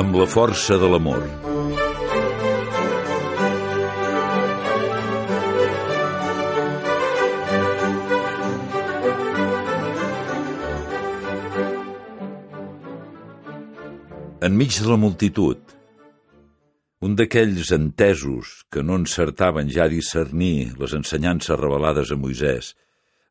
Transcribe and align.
Amb 0.00 0.16
la 0.16 0.26
força 0.26 0.78
de 0.80 0.88
l'amor. 0.88 1.22
Enmig 14.42 14.80
de 14.82 14.88
la 14.88 14.96
multitud, 14.96 15.81
un 17.02 17.16
d'aquells 17.18 17.72
entesos 17.74 18.52
que 18.70 18.82
no 18.86 18.94
encertaven 19.00 19.70
ja 19.74 19.88
discernir 19.90 20.72
les 20.78 20.94
ensenyances 20.94 21.58
revelades 21.58 22.12
a 22.14 22.18
Moisès, 22.18 22.72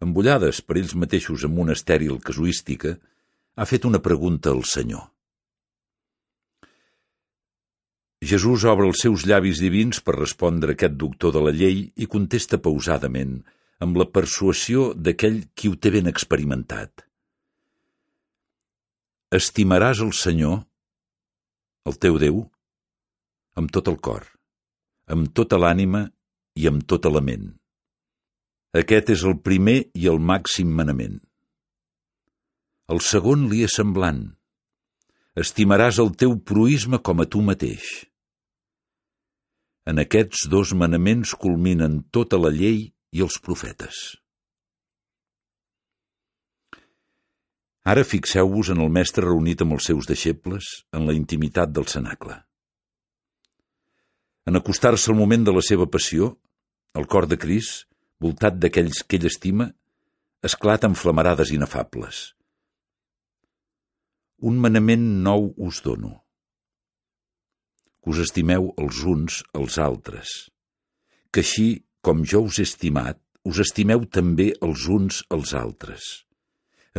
embullades 0.03 0.59
per 0.65 0.77
ells 0.81 0.93
mateixos 0.99 1.45
amb 1.47 1.61
una 1.63 1.75
estèril 1.77 2.19
casuística, 2.19 2.97
ha 3.55 3.65
fet 3.69 3.87
una 3.87 4.01
pregunta 4.03 4.51
al 4.51 4.65
Senyor. 4.67 5.05
Jesús 8.21 8.65
obre 8.69 8.85
els 8.91 9.01
seus 9.01 9.23
llavis 9.25 9.61
divins 9.63 10.01
per 10.05 10.17
respondre 10.19 10.75
a 10.75 10.77
aquest 10.77 10.97
doctor 10.99 11.33
de 11.33 11.45
la 11.47 11.53
llei 11.55 11.85
i 11.95 12.07
contesta 12.11 12.59
pausadament, 12.61 13.39
amb 13.81 13.97
la 13.97 14.05
persuasió 14.13 14.91
d'aquell 14.93 15.45
qui 15.55 15.71
ho 15.71 15.79
té 15.79 15.89
ben 15.95 16.11
experimentat. 16.11 17.07
Estimaràs 19.31 20.03
el 20.03 20.11
Senyor 20.13 20.59
el 21.89 21.97
teu 21.97 22.19
Déu, 22.21 22.43
amb 23.59 23.71
tot 23.71 23.89
el 23.91 23.97
cor, 23.99 24.27
amb 25.11 25.31
tota 25.35 25.59
l'ànima 25.59 26.05
i 26.55 26.67
amb 26.69 26.85
tota 26.87 27.11
la 27.11 27.21
ment. 27.23 27.49
Aquest 28.77 29.11
és 29.11 29.23
el 29.27 29.39
primer 29.43 29.79
i 29.99 30.07
el 30.07 30.21
màxim 30.23 30.69
manament. 30.71 31.17
El 32.91 33.01
segon 33.03 33.49
li 33.51 33.65
és 33.67 33.75
semblant. 33.75 34.23
Estimaràs 35.35 35.99
el 36.03 36.13
teu 36.19 36.37
proisme 36.39 36.99
com 37.03 37.23
a 37.23 37.27
tu 37.27 37.43
mateix. 37.43 37.89
En 39.87 39.99
aquests 39.99 40.47
dos 40.51 40.73
manaments 40.77 41.33
culminen 41.35 42.01
tota 42.15 42.39
la 42.39 42.51
llei 42.53 42.83
i 43.11 43.23
els 43.25 43.39
profetes. 43.43 44.01
Ara 47.83 48.03
fixeu-vos 48.05 48.69
en 48.71 48.83
el 48.83 48.91
mestre 48.93 49.25
reunit 49.25 49.63
amb 49.63 49.73
els 49.75 49.87
seus 49.89 50.07
deixebles 50.07 50.69
en 50.93 51.07
la 51.07 51.15
intimitat 51.17 51.71
del 51.73 51.89
cenacle. 51.89 52.37
En 54.49 54.57
acostar-se 54.57 55.11
al 55.11 55.17
moment 55.17 55.45
de 55.47 55.53
la 55.53 55.63
seva 55.65 55.87
passió, 55.89 56.31
el 56.97 57.07
cor 57.07 57.27
de 57.31 57.37
Cris, 57.41 57.85
voltat 58.21 58.57
d'aquells 58.61 59.03
que 59.07 59.19
ell 59.19 59.27
estima, 59.29 59.69
esclata 60.43 60.89
en 60.89 60.97
flamarades 60.97 61.53
inefables. 61.55 62.23
Un 64.41 64.57
manament 64.61 65.05
nou 65.27 65.51
us 65.67 65.83
dono. 65.85 66.15
Que 68.01 68.15
us 68.15 68.23
estimeu 68.23 68.71
els 68.81 69.03
uns 69.05 69.43
als 69.53 69.77
altres. 69.77 70.33
Que 71.29 71.45
així, 71.45 71.69
com 72.01 72.25
jo 72.25 72.41
us 72.49 72.57
he 72.57 72.65
estimat, 72.65 73.21
us 73.45 73.61
estimeu 73.61 74.07
també 74.09 74.51
els 74.65 74.89
uns 74.89 75.21
als 75.29 75.53
altres 75.57 76.11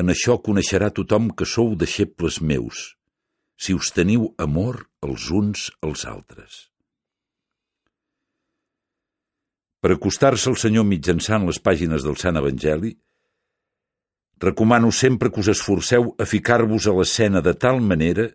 en 0.00 0.08
això 0.08 0.38
coneixerà 0.40 0.90
tothom 0.96 1.30
que 1.36 1.48
sou 1.48 1.74
deixebles 1.76 2.40
meus, 2.40 2.82
si 3.60 3.74
us 3.76 3.92
teniu 3.92 4.30
amor 4.40 4.86
els 5.04 5.28
uns 5.30 5.68
als 5.84 6.06
altres. 6.08 6.71
Per 9.82 9.90
acostar-se 9.90 10.46
al 10.50 10.58
Senyor 10.62 10.86
mitjançant 10.86 11.42
les 11.48 11.58
pàgines 11.58 12.04
del 12.06 12.14
Sant 12.20 12.38
Evangeli, 12.38 12.92
recomano 14.42 14.92
sempre 14.94 15.30
que 15.30 15.42
us 15.42 15.50
esforceu 15.50 16.12
a 16.22 16.26
ficar-vos 16.26 16.86
a 16.86 16.94
l'escena 16.94 17.42
de 17.42 17.54
tal 17.54 17.82
manera 17.82 18.28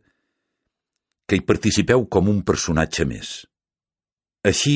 que 1.28 1.40
hi 1.40 1.44
participeu 1.48 2.06
com 2.12 2.28
un 2.32 2.44
personatge 2.48 3.08
més. 3.08 3.32
Així, 4.44 4.76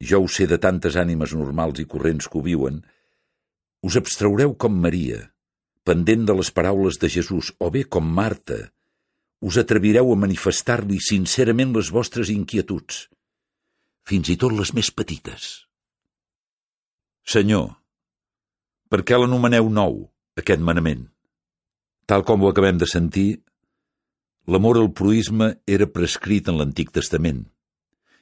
jo 0.00 0.22
ho 0.24 0.28
sé 0.28 0.46
de 0.48 0.60
tantes 0.60 0.96
ànimes 1.00 1.32
normals 1.36 1.80
i 1.80 1.88
corrents 1.88 2.28
que 2.28 2.40
ho 2.40 2.44
viuen, 2.44 2.82
us 3.84 3.96
abstraureu 3.96 4.54
com 4.60 4.76
Maria, 4.84 5.24
pendent 5.88 6.24
de 6.28 6.36
les 6.36 6.52
paraules 6.52 7.00
de 7.00 7.08
Jesús, 7.12 7.52
o 7.60 7.72
bé 7.72 7.84
com 7.84 8.04
Marta, 8.04 8.58
us 9.40 9.56
atrevireu 9.60 10.12
a 10.12 10.20
manifestar-li 10.20 11.00
sincerament 11.00 11.72
les 11.76 11.92
vostres 11.92 12.32
inquietuds, 12.32 13.06
fins 14.06 14.30
i 14.30 14.36
tot 14.38 14.54
les 14.54 14.72
més 14.76 14.92
petites. 14.94 15.66
Senyor, 17.26 17.72
per 18.86 19.02
què 19.02 19.18
l'anomeneu 19.18 19.66
nou, 19.72 19.98
aquest 20.38 20.62
manament? 20.62 21.08
Tal 22.06 22.22
com 22.22 22.44
ho 22.44 22.50
acabem 22.52 22.78
de 22.78 22.86
sentir, 22.86 23.40
l'amor 24.46 24.78
al 24.78 24.92
proisme 24.94 25.56
era 25.66 25.90
prescrit 25.90 26.46
en 26.46 26.60
l'Antic 26.60 26.94
Testament, 26.94 27.42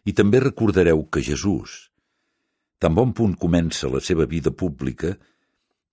i 0.09 0.17
també 0.17 0.41
recordareu 0.41 1.05
que 1.13 1.21
Jesús, 1.27 1.77
tan 2.81 2.97
bon 2.97 3.13
punt 3.13 3.37
comença 3.41 3.93
la 3.93 4.01
seva 4.01 4.25
vida 4.25 4.53
pública, 4.53 5.13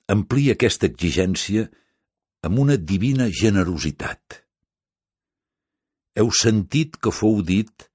amplia 0.08 0.56
aquesta 0.56 0.88
exigència 0.88 1.68
amb 2.48 2.64
una 2.64 2.80
divina 2.80 3.28
generositat. 3.28 4.40
Heu 6.16 6.32
sentit 6.36 6.96
que 6.96 7.12
fou 7.16 7.44
dit 7.44 7.91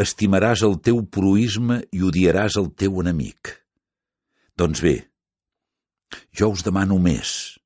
estimaràs 0.00 0.62
el 0.66 0.78
teu 0.80 1.02
proisme 1.04 1.82
i 1.92 2.02
odiaràs 2.06 2.56
el 2.60 2.70
teu 2.78 3.00
enemic. 3.02 3.52
Doncs 4.56 4.80
bé, 4.84 4.96
jo 6.36 6.52
us 6.52 6.64
demano 6.64 6.98
més. 7.02 7.58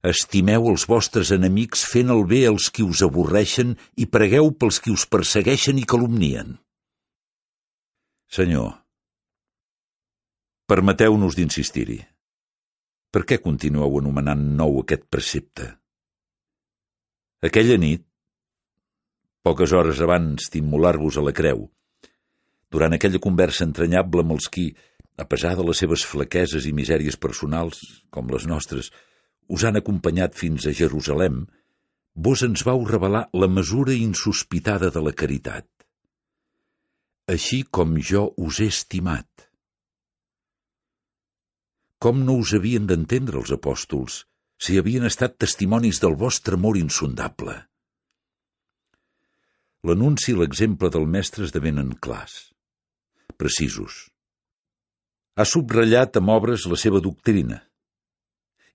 Estimeu 0.00 0.70
els 0.70 0.86
vostres 0.88 1.30
enemics 1.34 1.82
fent 1.84 2.08
el 2.12 2.24
bé 2.28 2.46
als 2.48 2.70
qui 2.72 2.84
us 2.86 3.02
avorreixen 3.04 3.74
i 4.00 4.06
pregueu 4.08 4.48
pels 4.56 4.80
qui 4.80 4.94
us 4.94 5.04
persegueixen 5.04 5.76
i 5.76 5.84
calumnien. 5.84 6.56
Senyor, 8.30 8.70
permeteu-nos 10.70 11.36
d'insistir-hi. 11.36 11.98
Per 13.10 13.26
què 13.26 13.40
continueu 13.42 13.98
anomenant 13.98 14.40
nou 14.56 14.80
aquest 14.80 15.04
precepte? 15.10 15.66
Aquella 17.44 17.76
nit, 17.82 18.06
poques 19.46 19.72
hores 19.72 20.00
abans 20.04 20.50
d'immolar-vos 20.52 21.16
a 21.16 21.24
la 21.24 21.32
creu, 21.36 21.68
durant 22.70 22.94
aquella 22.94 23.20
conversa 23.22 23.66
entranyable 23.66 24.22
amb 24.24 24.36
els 24.36 24.48
qui, 24.52 24.70
a 25.18 25.26
pesar 25.28 25.56
de 25.58 25.64
les 25.66 25.80
seves 25.82 26.04
flaqueses 26.06 26.66
i 26.68 26.74
misèries 26.76 27.18
personals, 27.18 27.80
com 28.14 28.30
les 28.30 28.46
nostres, 28.46 28.92
us 29.50 29.64
han 29.66 29.80
acompanyat 29.80 30.36
fins 30.38 30.66
a 30.66 30.74
Jerusalem, 30.76 31.42
vos 32.14 32.42
ens 32.46 32.62
vau 32.66 32.84
revelar 32.86 33.26
la 33.34 33.48
mesura 33.50 33.94
insospitada 33.96 34.90
de 34.94 35.02
la 35.02 35.12
caritat. 35.12 35.66
Així 37.30 37.62
com 37.62 37.96
jo 37.98 38.30
us 38.38 38.60
he 38.60 38.68
estimat. 38.70 39.26
Com 42.00 42.22
no 42.26 42.38
us 42.40 42.54
havien 42.56 42.86
d'entendre 42.88 43.38
els 43.42 43.52
apòstols, 43.54 44.24
si 44.60 44.78
havien 44.78 45.04
estat 45.08 45.36
testimonis 45.42 46.00
del 46.00 46.16
vostre 46.16 46.56
amor 46.56 46.78
insondable? 46.80 47.58
L'anunci 49.88 50.34
i 50.34 50.36
l'exemple 50.36 50.90
del 50.92 51.06
mestre 51.08 51.46
esdevenen 51.46 51.94
clars, 52.04 52.50
precisos. 53.40 54.10
Ha 55.40 55.46
subratllat 55.48 56.18
amb 56.20 56.32
obres 56.34 56.66
la 56.68 56.76
seva 56.76 57.00
doctrina. 57.00 57.62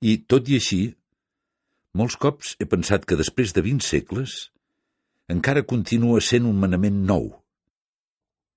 I, 0.01 0.17
tot 0.25 0.49
i 0.49 0.57
així, 0.57 0.79
molts 1.93 2.17
cops 2.17 2.55
he 2.57 2.65
pensat 2.65 3.05
que 3.05 3.17
després 3.19 3.53
de 3.53 3.61
vint 3.65 3.83
segles 3.85 4.49
encara 5.31 5.65
continua 5.65 6.23
sent 6.25 6.47
un 6.49 6.57
manament 6.61 6.97
nou, 7.05 7.29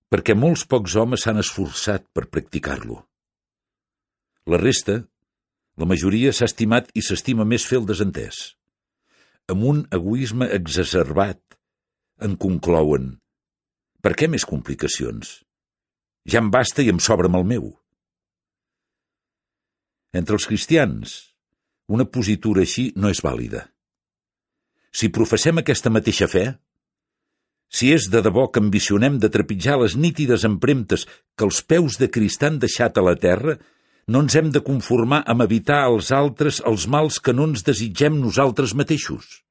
perquè 0.09 0.37
molts 0.37 0.65
pocs 0.69 0.97
homes 0.97 1.25
s'han 1.25 1.41
esforçat 1.43 2.07
per 2.17 2.31
practicar-lo. 2.33 3.03
La 4.49 4.57
resta, 4.61 5.03
la 5.77 5.89
majoria 5.89 6.33
s'ha 6.33 6.49
estimat 6.49 6.89
i 6.97 7.05
s'estima 7.05 7.45
més 7.45 7.69
fer 7.69 7.83
el 7.83 7.87
desentès. 7.89 8.41
Amb 9.53 9.69
un 9.69 9.85
egoisme 9.93 10.49
exacerbat, 10.57 11.41
en 12.21 12.37
conclouen. 12.37 13.17
Per 14.03 14.15
què 14.19 14.29
més 14.31 14.47
complicacions? 14.47 15.39
Ja 16.29 16.43
em 16.43 16.51
basta 16.53 16.85
i 16.85 16.91
em 16.93 17.01
sobra 17.03 17.31
amb 17.31 17.41
el 17.41 17.47
meu. 17.49 17.71
Entre 20.15 20.37
els 20.39 20.47
cristians, 20.49 21.19
una 21.89 22.07
positura 22.09 22.65
així 22.65 22.91
no 22.97 23.11
és 23.13 23.23
vàlida. 23.25 23.67
Si 24.93 25.11
professem 25.13 25.61
aquesta 25.61 25.93
mateixa 25.93 26.29
fe, 26.29 26.47
si 27.69 27.91
és 27.93 28.09
de 28.09 28.23
debò 28.25 28.47
que 28.49 28.63
ambicionem 28.65 29.19
de 29.21 29.29
trepitjar 29.29 29.77
les 29.83 29.97
nítides 29.97 30.47
empremtes 30.49 31.05
que 31.37 31.45
els 31.45 31.61
peus 31.63 31.99
de 32.01 32.09
Crist 32.09 32.45
han 32.45 32.57
deixat 32.63 32.97
a 32.97 33.05
la 33.05 33.15
terra, 33.21 33.59
no 34.09 34.23
ens 34.25 34.39
hem 34.41 34.49
de 34.53 34.65
conformar 34.65 35.21
amb 35.29 35.45
evitar 35.45 35.83
als 35.85 36.09
altres 36.17 36.63
els 36.65 36.87
mals 36.89 37.21
que 37.21 37.35
no 37.37 37.51
ens 37.51 37.65
desitgem 37.67 38.17
nosaltres 38.23 38.73
mateixos. 38.75 39.43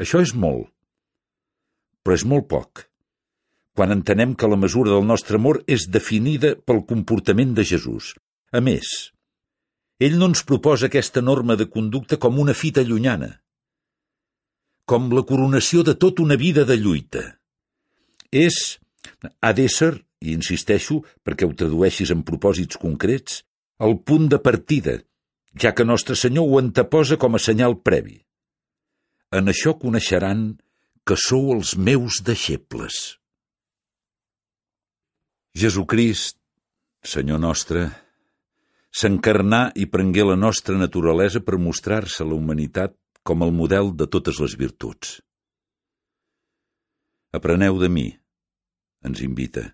Això 0.00 0.22
és 0.24 0.32
molt, 0.34 0.70
però 2.02 2.16
és 2.16 2.24
molt 2.28 2.48
poc, 2.50 2.86
quan 3.76 3.92
entenem 3.94 4.34
que 4.34 4.48
la 4.48 4.58
mesura 4.60 4.94
del 4.94 5.04
nostre 5.08 5.38
amor 5.40 5.62
és 5.66 5.88
definida 5.88 6.54
pel 6.56 6.82
comportament 6.88 7.54
de 7.56 7.64
Jesús. 7.64 8.14
A 8.52 8.60
més, 8.60 9.12
ell 10.00 10.18
no 10.20 10.28
ens 10.32 10.44
proposa 10.48 10.88
aquesta 10.88 11.22
norma 11.24 11.56
de 11.56 11.68
conducta 11.70 12.18
com 12.20 12.40
una 12.42 12.56
fita 12.56 12.84
llunyana, 12.84 13.30
com 14.84 15.12
la 15.14 15.22
coronació 15.28 15.84
de 15.86 15.94
tota 15.94 16.24
una 16.24 16.36
vida 16.36 16.64
de 16.68 16.76
lluita. 16.76 17.22
És, 18.32 18.78
ha 19.40 19.52
d'ésser, 19.56 19.94
i 20.22 20.34
insisteixo 20.34 21.00
perquè 21.24 21.46
ho 21.46 21.54
tradueixis 21.58 22.12
en 22.14 22.24
propòsits 22.26 22.78
concrets, 22.82 23.42
el 23.82 23.96
punt 24.08 24.28
de 24.30 24.38
partida, 24.42 24.98
ja 25.58 25.72
que 25.76 25.86
Nostre 25.86 26.16
Senyor 26.18 26.48
ho 26.48 26.60
anteposa 26.60 27.18
com 27.18 27.34
a 27.34 27.40
senyal 27.42 27.78
previ. 27.80 28.20
En 29.32 29.48
això 29.48 29.72
coneixeran 29.80 30.44
que 31.08 31.16
sou 31.16 31.54
els 31.54 31.74
meus 31.76 32.20
deixebles. 32.24 33.18
Jesucrist, 35.56 36.38
Senyor 37.02 37.40
nostre, 37.42 37.88
s'encarnà 38.94 39.72
i 39.74 39.88
prengué 39.90 40.22
la 40.28 40.36
nostra 40.38 40.76
naturalesa 40.78 41.40
per 41.42 41.58
mostrar-se 41.58 42.22
a 42.22 42.28
la 42.28 42.36
humanitat 42.36 42.94
com 43.26 43.42
el 43.42 43.52
model 43.56 43.90
de 43.98 44.06
totes 44.06 44.38
les 44.42 44.54
virtuts. 44.60 45.16
Apreneu 47.32 47.80
de 47.80 47.88
mi, 47.88 48.06
ens 49.02 49.22
invita, 49.24 49.64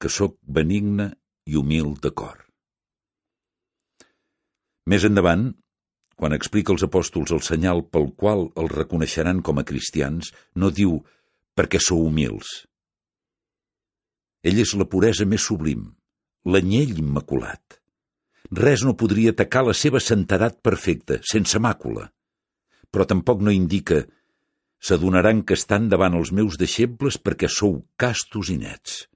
que 0.00 0.10
sóc 0.10 0.38
benigne 0.42 1.12
i 1.46 1.60
humil 1.60 1.94
de 2.00 2.10
cor. 2.10 2.40
Més 4.90 5.04
endavant, 5.06 5.52
quan 6.14 6.36
explica 6.36 6.72
als 6.74 6.84
apòstols 6.86 7.32
el 7.34 7.42
senyal 7.46 7.82
pel 7.86 8.12
qual 8.16 8.48
els 8.54 8.74
reconeixeran 8.74 9.42
com 9.42 9.58
a 9.58 9.66
cristians, 9.66 10.30
no 10.54 10.70
diu 10.70 11.00
perquè 11.54 11.80
sou 11.82 12.06
humils, 12.06 12.64
ell 14.44 14.60
és 14.60 14.74
la 14.76 14.84
puresa 14.84 15.24
més 15.24 15.46
sublim, 15.48 15.86
l'anyell 16.44 16.98
immaculat. 17.00 17.78
Res 18.52 18.82
no 18.84 18.92
podria 19.00 19.32
atacar 19.32 19.62
la 19.64 19.72
seva 19.72 20.02
santedat 20.04 20.58
perfecta, 20.60 21.16
sense 21.24 21.58
màcula. 21.66 22.10
Però 22.92 23.06
tampoc 23.08 23.40
no 23.40 23.54
indica 23.54 24.02
s'adonaran 24.84 25.40
que 25.48 25.56
estan 25.56 25.88
davant 25.88 26.18
els 26.18 26.30
meus 26.36 26.58
deixebles 26.60 27.16
perquè 27.16 27.48
sou 27.48 27.78
castos 27.96 28.52
i 28.52 28.58
nets. 28.60 29.06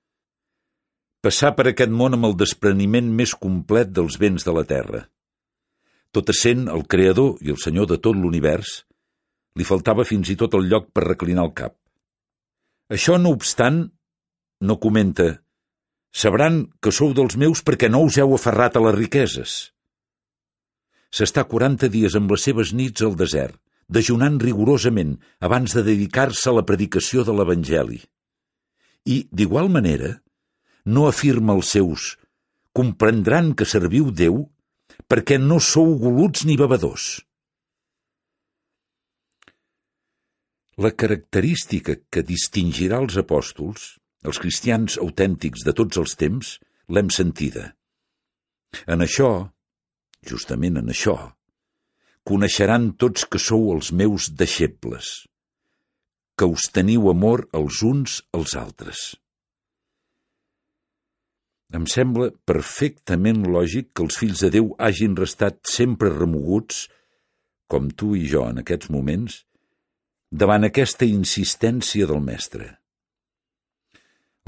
Passar 1.21 1.53
per 1.59 1.69
aquest 1.69 1.93
món 1.93 2.17
amb 2.17 2.31
el 2.31 2.39
despreniment 2.41 3.13
més 3.21 3.35
complet 3.37 3.93
dels 3.93 4.17
béns 4.17 4.49
de 4.49 4.55
la 4.57 4.65
terra. 4.65 5.05
Tot 6.15 6.31
essent 6.33 6.69
el 6.73 6.87
creador 6.89 7.37
i 7.45 7.53
el 7.53 7.59
senyor 7.61 7.89
de 7.91 7.99
tot 8.01 8.17
l'univers, 8.17 8.83
li 9.59 9.67
faltava 9.67 10.07
fins 10.09 10.31
i 10.33 10.39
tot 10.41 10.55
el 10.57 10.69
lloc 10.71 10.89
per 10.95 11.09
reclinar 11.09 11.45
el 11.49 11.53
cap. 11.57 11.75
Això, 12.89 13.19
no 13.21 13.35
obstant, 13.37 13.85
no 14.65 14.79
comenta 14.81 15.29
Sabran 16.13 16.71
que 16.81 16.91
sou 16.91 17.13
dels 17.15 17.37
meus 17.37 17.61
perquè 17.63 17.89
no 17.93 18.01
us 18.07 18.17
heu 18.19 18.33
aferrat 18.35 18.77
a 18.77 18.83
les 18.87 18.97
riqueses. 18.97 19.57
S'està 21.13 21.45
40 21.49 21.89
dies 21.93 22.17
amb 22.17 22.33
les 22.33 22.45
seves 22.49 22.73
nits 22.77 23.05
al 23.05 23.17
desert, 23.17 23.57
dejunant 23.89 24.39
rigorosament 24.41 25.17
abans 25.41 25.75
de 25.77 25.85
dedicar-se 25.85 26.51
a 26.51 26.57
la 26.59 26.65
predicació 26.69 27.25
de 27.25 27.37
l'Evangeli. 27.37 28.01
I, 29.09 29.29
d'igual 29.33 29.71
manera, 29.73 30.19
no 30.85 31.07
afirma 31.09 31.57
els 31.57 31.73
seus 31.77 32.17
comprendran 32.77 33.55
que 33.57 33.67
serviu 33.69 34.11
Déu 34.13 34.45
perquè 35.09 35.39
no 35.41 35.59
sou 35.61 35.95
goluts 36.01 36.45
ni 36.45 36.59
bevedors. 36.61 37.07
La 40.79 40.93
característica 40.95 41.97
que 42.13 42.23
distingirà 42.23 43.01
els 43.03 43.17
apòstols 43.19 43.97
els 44.27 44.39
cristians 44.43 44.99
autèntics 44.99 45.65
de 45.67 45.75
tots 45.77 46.01
els 46.01 46.15
temps, 46.19 46.57
l'hem 46.91 47.11
sentida. 47.15 47.73
En 48.87 49.05
això, 49.05 49.31
justament 50.27 50.81
en 50.81 50.91
això, 50.93 51.17
coneixeran 52.29 52.93
tots 53.01 53.25
que 53.25 53.41
sou 53.41 53.71
els 53.75 53.93
meus 53.93 54.29
deixebles, 54.43 55.29
que 56.37 56.49
us 56.51 56.69
teniu 56.75 57.09
amor 57.13 57.47
els 57.57 57.83
uns 57.83 58.21
als 58.35 58.57
altres. 58.59 59.15
Em 61.77 61.85
sembla 61.85 62.31
perfectament 62.49 63.43
lògic 63.45 63.91
que 63.93 64.05
els 64.07 64.17
fills 64.17 64.41
de 64.45 64.49
Déu 64.55 64.71
hagin 64.81 65.17
restat 65.19 65.59
sempre 65.69 66.09
remoguts, 66.15 66.87
com 67.69 67.91
tu 67.93 68.15
i 68.17 68.25
jo 68.31 68.47
en 68.49 68.63
aquests 68.63 68.89
moments, 68.95 69.43
davant 70.33 70.65
aquesta 70.65 71.05
insistència 71.05 72.09
del 72.09 72.25
mestre. 72.25 72.71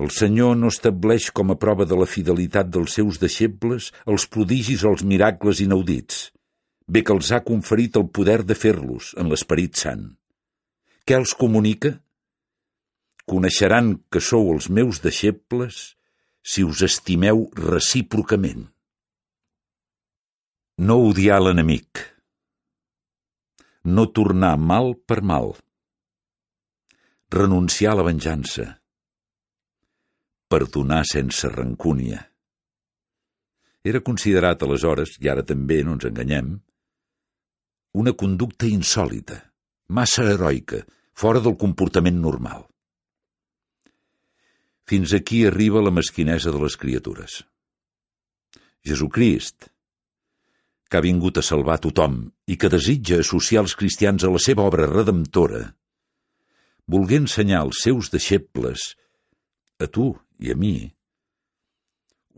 El 0.00 0.08
Senyor 0.16 0.56
no 0.56 0.70
estableix 0.72 1.28
com 1.36 1.52
a 1.52 1.58
prova 1.60 1.84
de 1.84 1.98
la 2.00 2.08
fidelitat 2.08 2.72
dels 2.72 2.96
seus 2.96 3.20
deixebles 3.20 3.90
els 4.08 4.24
prodigis 4.24 4.86
o 4.86 4.94
els 4.94 5.04
miracles 5.04 5.60
inaudits, 5.60 6.30
bé 6.88 7.04
que 7.04 7.12
els 7.12 7.28
ha 7.36 7.44
conferit 7.44 8.00
el 8.00 8.08
poder 8.08 8.40
de 8.48 8.56
fer-los 8.56 9.12
en 9.20 9.28
l'Esperit 9.28 9.76
Sant. 9.76 10.08
Què 11.04 11.20
els 11.20 11.36
comunica? 11.36 11.98
Coneixeran 13.28 13.98
que 14.08 14.24
sou 14.24 14.54
els 14.54 14.72
meus 14.72 15.04
deixebles 15.04 15.99
si 16.42 16.64
us 16.64 16.82
estimeu 16.82 17.48
recíprocament. 17.56 18.66
No 20.80 20.98
odiar 21.10 21.40
l'enemic. 21.42 22.04
No 23.84 24.08
tornar 24.12 24.56
mal 24.56 24.94
per 25.06 25.20
mal. 25.22 25.54
Renunciar 27.30 27.94
a 27.94 28.00
la 28.00 28.06
venjança 28.10 28.80
perdonar 30.50 31.04
sense 31.06 31.48
rancúnia. 31.48 32.18
Era 33.86 34.00
considerat 34.02 34.64
aleshores, 34.66 35.14
i 35.22 35.30
ara 35.30 35.44
també 35.46 35.78
no 35.86 35.94
ens 35.94 36.08
enganyem, 36.08 36.56
una 38.02 38.12
conducta 38.18 38.66
insòlita, 38.66 39.38
massa 39.94 40.26
heroica, 40.32 40.82
fora 41.14 41.40
del 41.44 41.54
comportament 41.60 42.18
normal. 42.18 42.66
Fins 44.90 45.12
aquí 45.14 45.44
arriba 45.46 45.82
la 45.86 45.92
mesquinesa 45.94 46.50
de 46.50 46.58
les 46.58 46.74
criatures. 46.74 47.44
Jesucrist, 48.82 49.68
que 50.90 50.98
ha 50.98 51.04
vingut 51.04 51.38
a 51.38 51.44
salvar 51.46 51.76
tothom 51.84 52.24
i 52.50 52.56
que 52.58 52.72
desitja 52.72 53.20
associar 53.22 53.62
els 53.62 53.76
cristians 53.78 54.26
a 54.26 54.32
la 54.34 54.42
seva 54.42 54.66
obra 54.66 54.88
redemptora, 54.90 55.62
volgué 56.90 57.20
ensenyar 57.22 57.62
als 57.62 57.84
seus 57.86 58.10
deixebles, 58.10 58.96
a 59.78 59.86
tu 59.86 60.10
i 60.42 60.50
a 60.50 60.58
mi 60.58 60.74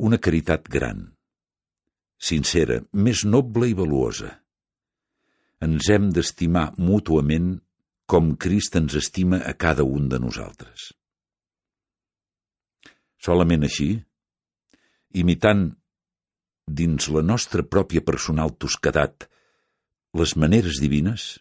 una 0.03 0.19
caritat 0.19 0.69
gran, 0.69 1.05
sincera, 2.19 2.83
més 2.93 3.25
noble 3.25 3.69
i 3.71 3.77
valuosa. 3.79 4.33
Ens 5.65 5.89
hem 5.95 6.11
d'estimar 6.13 6.73
mútuament 6.77 7.55
com 8.05 8.35
Crist 8.37 8.77
ens 8.77 8.99
estima 8.99 9.41
a 9.47 9.55
cada 9.55 9.87
un 9.89 10.11
de 10.13 10.19
nosaltres. 10.21 10.91
Solament 13.23 13.63
així, 13.69 13.93
imitant 15.15 15.69
dins 16.67 17.09
la 17.15 17.23
nostra 17.23 17.63
pròpia 17.63 18.03
personal 18.03 18.55
tosquedat 18.59 19.29
les 20.19 20.35
maneres 20.37 20.81
divines, 20.83 21.39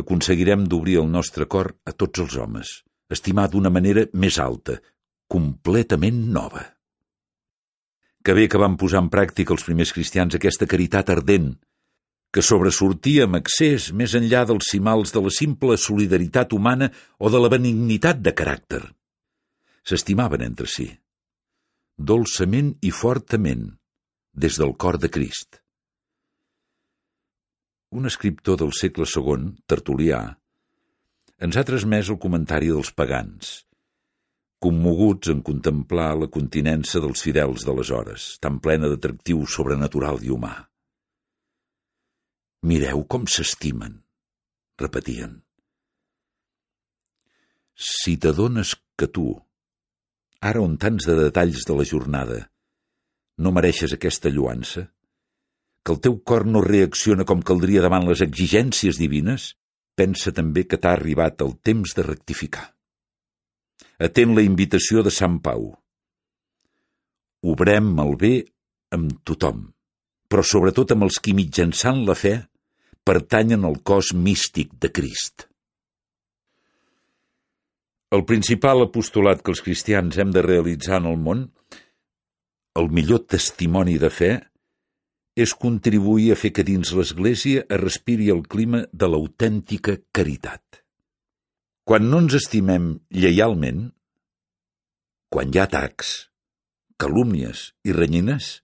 aconseguirem 0.00 0.64
d'obrir 0.66 0.98
el 1.02 1.10
nostre 1.10 1.46
cor 1.46 1.74
a 1.84 1.92
tots 1.92 2.24
els 2.24 2.36
homes, 2.40 2.72
estimar 3.12 3.48
d'una 3.52 3.70
manera 3.70 4.06
més 4.12 4.40
alta, 4.42 4.78
completament 5.28 6.26
nova. 6.32 6.64
Que 8.24 8.34
bé 8.34 8.48
que 8.50 8.58
van 8.58 8.76
posar 8.80 9.04
en 9.04 9.12
pràctica 9.12 9.54
els 9.54 9.64
primers 9.68 9.92
cristians 9.94 10.34
aquesta 10.34 10.66
caritat 10.66 11.12
ardent, 11.14 11.52
que 12.34 12.42
sobresortia 12.42 13.24
amb 13.28 13.38
accés 13.38 13.92
més 13.92 14.16
enllà 14.18 14.42
dels 14.48 14.72
cimals 14.72 15.14
de 15.14 15.22
la 15.24 15.32
simple 15.32 15.76
solidaritat 15.78 16.52
humana 16.52 16.90
o 17.18 17.30
de 17.32 17.40
la 17.40 17.52
benignitat 17.52 18.20
de 18.20 18.34
caràcter. 18.36 18.82
S'estimaven 19.86 20.42
entre 20.42 20.66
si, 20.66 20.88
dolçament 21.96 22.72
i 22.82 22.90
fortament, 22.90 23.68
des 24.34 24.58
del 24.58 24.74
cor 24.74 24.98
de 24.98 25.08
Crist. 25.08 25.60
Un 27.94 28.10
escriptor 28.10 28.58
del 28.64 28.74
segle 28.74 29.06
II, 29.06 29.46
Tertulià, 29.70 30.24
ens 31.46 31.56
ha 31.56 31.64
transmès 31.70 32.10
el 32.10 32.18
comentari 32.18 32.72
dels 32.74 32.90
pagans, 32.98 33.54
commoguts 34.58 35.30
en 35.30 35.46
contemplar 35.46 36.10
la 36.18 36.30
continença 36.34 36.98
dels 37.00 37.22
fidels 37.22 37.62
d'aleshores, 37.68 38.28
tan 38.42 38.58
plena 38.58 38.90
d'atractiu 38.90 39.46
sobrenatural 39.46 40.18
i 40.26 40.34
humà. 40.34 40.54
Mireu 42.66 43.06
com 43.06 43.30
s'estimen, 43.30 44.00
repetien. 44.82 45.38
Si 47.76 48.16
t'adones 48.18 48.74
que 48.98 49.06
tu, 49.06 49.30
ara 50.40 50.62
on 50.62 50.76
tants 50.80 51.06
de 51.08 51.16
detalls 51.18 51.64
de 51.68 51.76
la 51.76 51.86
jornada, 51.88 52.38
no 53.38 53.52
mereixes 53.52 53.92
aquesta 53.96 54.32
lluança, 54.32 54.86
que 55.84 55.94
el 55.94 56.00
teu 56.02 56.18
cor 56.18 56.46
no 56.46 56.64
reacciona 56.64 57.24
com 57.28 57.42
caldria 57.46 57.82
davant 57.84 58.08
les 58.08 58.22
exigències 58.24 58.98
divines, 58.98 59.52
pensa 59.96 60.32
també 60.34 60.66
que 60.68 60.78
t'ha 60.80 60.96
arribat 60.96 61.42
el 61.44 61.54
temps 61.64 61.94
de 61.96 62.04
rectificar. 62.04 62.66
Atén 64.02 64.34
la 64.36 64.44
invitació 64.44 65.04
de 65.06 65.12
Sant 65.14 65.38
Pau. 65.44 65.70
Obrem 67.46 67.94
el 68.02 68.14
bé 68.20 68.34
amb 68.96 69.14
tothom, 69.24 69.62
però 70.28 70.42
sobretot 70.44 70.92
amb 70.92 71.06
els 71.06 71.20
qui 71.22 71.36
mitjançant 71.38 72.02
la 72.08 72.16
fe 72.18 72.34
pertanyen 73.06 73.64
al 73.64 73.78
cos 73.86 74.12
místic 74.12 74.74
de 74.82 74.90
Crist. 74.90 75.46
El 78.14 78.22
principal 78.22 78.84
apostolat 78.84 79.40
que 79.42 79.50
els 79.50 79.62
cristians 79.66 80.14
hem 80.22 80.30
de 80.34 80.42
realitzar 80.44 81.00
en 81.00 81.08
el 81.10 81.16
món, 81.18 81.40
el 82.78 82.86
millor 82.94 83.24
testimoni 83.26 83.96
de 83.98 84.10
fe, 84.14 84.30
és 85.36 85.54
contribuir 85.58 86.30
a 86.32 86.36
fer 86.38 86.52
que 86.54 86.64
dins 86.64 86.92
l'Església 86.96 87.64
es 87.66 87.80
respiri 87.82 88.30
el 88.32 88.44
clima 88.46 88.84
de 88.92 89.08
l'autèntica 89.10 89.96
caritat. 90.14 90.82
Quan 91.86 92.06
no 92.10 92.22
ens 92.22 92.36
estimem 92.38 92.92
lleialment, 93.10 93.82
quan 95.28 95.50
hi 95.50 95.58
ha 95.58 95.66
atacs, 95.66 96.14
calúmnies 96.96 97.72
i 97.84 97.92
renyines, 97.92 98.60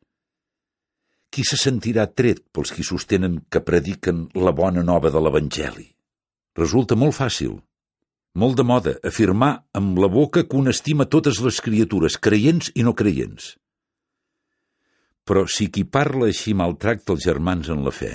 qui 1.33 1.43
se 1.49 1.59
sentirà 1.59 2.07
tret 2.15 2.45
pels 2.55 2.73
qui 2.77 2.87
sostenen 2.87 3.41
que 3.51 3.65
prediquen 3.67 4.29
la 4.39 4.55
bona 4.55 4.87
nova 4.87 5.11
de 5.11 5.21
l'Evangeli? 5.21 5.89
Resulta 6.57 6.97
molt 6.97 7.17
fàcil, 7.19 7.59
molt 8.35 8.57
de 8.57 8.65
moda, 8.65 8.95
afirmar 9.05 9.65
amb 9.77 9.99
la 10.01 10.09
boca 10.09 10.45
que 10.49 10.57
un 10.57 10.71
estima 10.73 11.09
totes 11.09 11.41
les 11.45 11.61
criatures, 11.61 12.17
creients 12.17 12.73
i 12.75 12.85
no 12.87 12.95
creients. 12.97 13.57
Però 15.29 15.45
si 15.47 15.69
qui 15.71 15.85
parla 15.85 16.31
així 16.31 16.55
maltracta 16.57 17.13
els 17.15 17.27
germans 17.29 17.69
en 17.71 17.85
la 17.85 17.93
fe, 17.95 18.13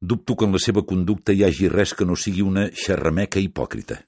dubto 0.00 0.36
que 0.36 0.46
en 0.46 0.54
la 0.54 0.62
seva 0.62 0.84
conducta 0.86 1.32
hi 1.32 1.42
hagi 1.46 1.70
res 1.72 1.94
que 1.96 2.06
no 2.06 2.16
sigui 2.16 2.44
una 2.44 2.68
xerrameca 2.70 3.40
hipòcrita. 3.42 3.98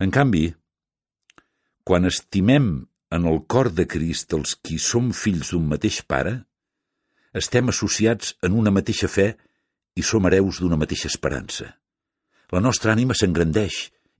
En 0.00 0.10
canvi, 0.14 0.48
quan 1.84 2.06
estimem 2.08 2.72
en 3.14 3.26
el 3.30 3.44
cor 3.46 3.70
de 3.74 3.86
Crist 3.86 4.32
els 4.34 4.56
qui 4.56 4.78
som 4.78 5.12
fills 5.12 5.52
d'un 5.52 5.66
mateix 5.70 6.00
pare, 6.08 6.40
estem 7.34 7.68
associats 7.70 8.36
en 8.46 8.54
una 8.54 8.72
mateixa 8.74 9.10
fe 9.10 9.32
i 9.94 10.02
som 10.02 10.26
hereus 10.26 10.62
d'una 10.62 10.78
mateixa 10.80 11.10
esperança. 11.10 11.74
La 12.52 12.60
nostra 12.60 12.92
ànima 12.92 13.16
s'engrandeix 13.16 13.78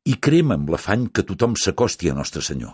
i 0.08 0.16
crema 0.20 0.56
amb 0.58 0.70
l'afany 0.72 1.08
que 1.12 1.24
tothom 1.28 1.54
s'acosti 1.60 2.10
a 2.10 2.16
Nostre 2.16 2.42
Senyor. 2.42 2.72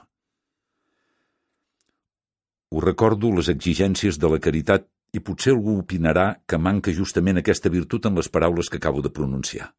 Ho 2.71 2.81
recordo 2.85 3.33
les 3.35 3.51
exigències 3.51 4.19
de 4.19 4.31
la 4.31 4.39
caritat 4.39 4.87
i 5.15 5.23
potser 5.27 5.57
algú 5.57 5.77
opinarà 5.81 6.27
que 6.47 6.59
manca 6.59 6.95
justament 6.95 7.41
aquesta 7.41 7.73
virtut 7.73 8.07
en 8.07 8.19
les 8.19 8.29
paraules 8.31 8.71
que 8.71 8.79
acabo 8.79 9.03
de 9.03 9.11
pronunciar. 9.11 9.73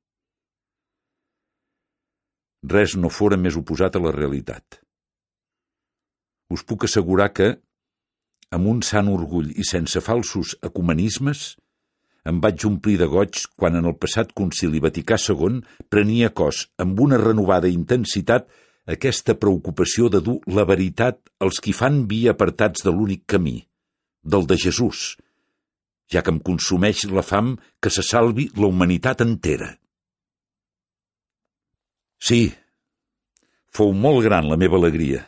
Res 2.68 2.98
no 3.00 3.10
fora 3.10 3.40
més 3.40 3.56
oposat 3.58 3.96
a 3.96 4.02
la 4.04 4.12
realitat. 4.12 4.82
Us 6.52 6.66
puc 6.68 6.84
assegurar 6.86 7.32
que, 7.34 7.56
amb 8.52 8.68
un 8.68 8.82
sant 8.84 9.08
orgull 9.08 9.50
i 9.56 9.64
sense 9.64 10.04
falsos 10.04 10.58
ecumenismes, 10.62 11.56
em 12.30 12.42
vaig 12.42 12.66
omplir 12.68 12.98
de 13.02 13.08
goig 13.10 13.40
quan 13.58 13.78
en 13.80 13.88
el 13.90 13.98
passat 13.98 14.34
concili 14.38 14.82
Vaticà 14.84 15.18
II 15.18 15.62
prenia 15.90 16.30
cos 16.30 16.68
amb 16.84 17.00
una 17.02 17.18
renovada 17.22 17.72
intensitat 17.72 18.48
aquesta 18.96 19.36
preocupació 19.42 20.10
de 20.10 20.22
dur 20.26 20.40
la 20.58 20.66
veritat 20.70 21.20
als 21.40 21.62
qui 21.64 21.74
fan 21.74 22.06
via 22.10 22.36
apartats 22.36 22.86
de 22.86 22.94
l'únic 22.94 23.26
camí, 23.30 23.62
del 24.22 24.46
de 24.50 24.58
Jesús, 24.58 25.18
ja 26.12 26.22
que 26.22 26.34
em 26.34 26.40
consumeix 26.40 27.06
la 27.10 27.24
fam 27.26 27.56
que 27.82 27.90
se 27.90 28.04
salvi 28.06 28.50
la 28.58 28.70
humanitat 28.70 29.22
entera. 29.26 29.72
Sí, 32.22 32.52
fou 33.74 33.94
molt 33.98 34.22
gran 34.26 34.50
la 34.50 34.60
meva 34.62 34.78
alegria, 34.78 35.24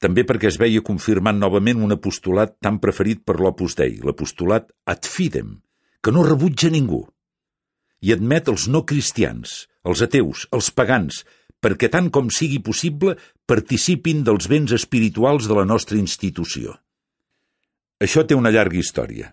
també 0.00 0.24
perquè 0.28 0.48
es 0.48 0.60
veia 0.60 0.84
confirmant 0.84 1.38
novament 1.38 1.82
un 1.84 1.92
apostolat 1.96 2.56
tan 2.60 2.80
preferit 2.80 3.20
per 3.24 3.36
l'Opus 3.40 3.76
Dei, 3.78 3.98
l'apostolat 4.00 4.70
ad 4.88 5.08
fidem, 5.08 5.58
que 6.02 6.12
no 6.14 6.24
rebutja 6.26 6.70
ningú, 6.74 7.04
i 8.02 8.12
admet 8.12 8.48
els 8.50 8.66
no 8.68 8.82
cristians, 8.86 9.66
els 9.86 10.02
ateus, 10.02 10.46
els 10.50 10.70
pagans, 10.74 11.22
perquè 11.62 11.88
tant 11.90 12.10
com 12.10 12.30
sigui 12.34 12.58
possible 12.58 13.14
participin 13.46 14.24
dels 14.26 14.48
béns 14.50 14.74
espirituals 14.74 15.46
de 15.46 15.58
la 15.58 15.64
nostra 15.64 15.98
institució. 15.98 16.74
Això 18.02 18.26
té 18.26 18.34
una 18.34 18.50
llarga 18.50 18.80
història, 18.80 19.30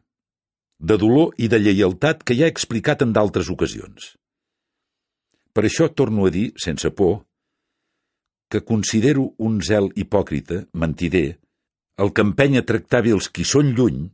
de 0.79 0.97
dolor 1.01 1.33
i 1.41 1.49
de 1.49 1.57
lleialtat 1.57 2.21
que 2.23 2.37
ja 2.37 2.45
he 2.45 2.53
explicat 2.53 3.01
en 3.01 3.15
d'altres 3.17 3.49
ocasions. 3.49 4.13
Per 5.53 5.65
això 5.65 5.89
torno 5.89 6.27
a 6.27 6.31
dir, 6.31 6.51
sense 6.61 6.93
por, 6.93 7.23
que 8.49 8.61
considero 8.65 9.31
un 9.37 9.59
zel 9.65 9.89
hipòcrita, 9.97 10.63
mentider, 10.73 11.39
el 11.99 12.13
que 12.13 12.23
empeny 12.25 12.59
a 12.59 12.65
tractar 12.65 13.01
bé 13.05 13.17
els 13.17 13.27
qui 13.33 13.43
són 13.45 13.73
lluny, 13.73 14.05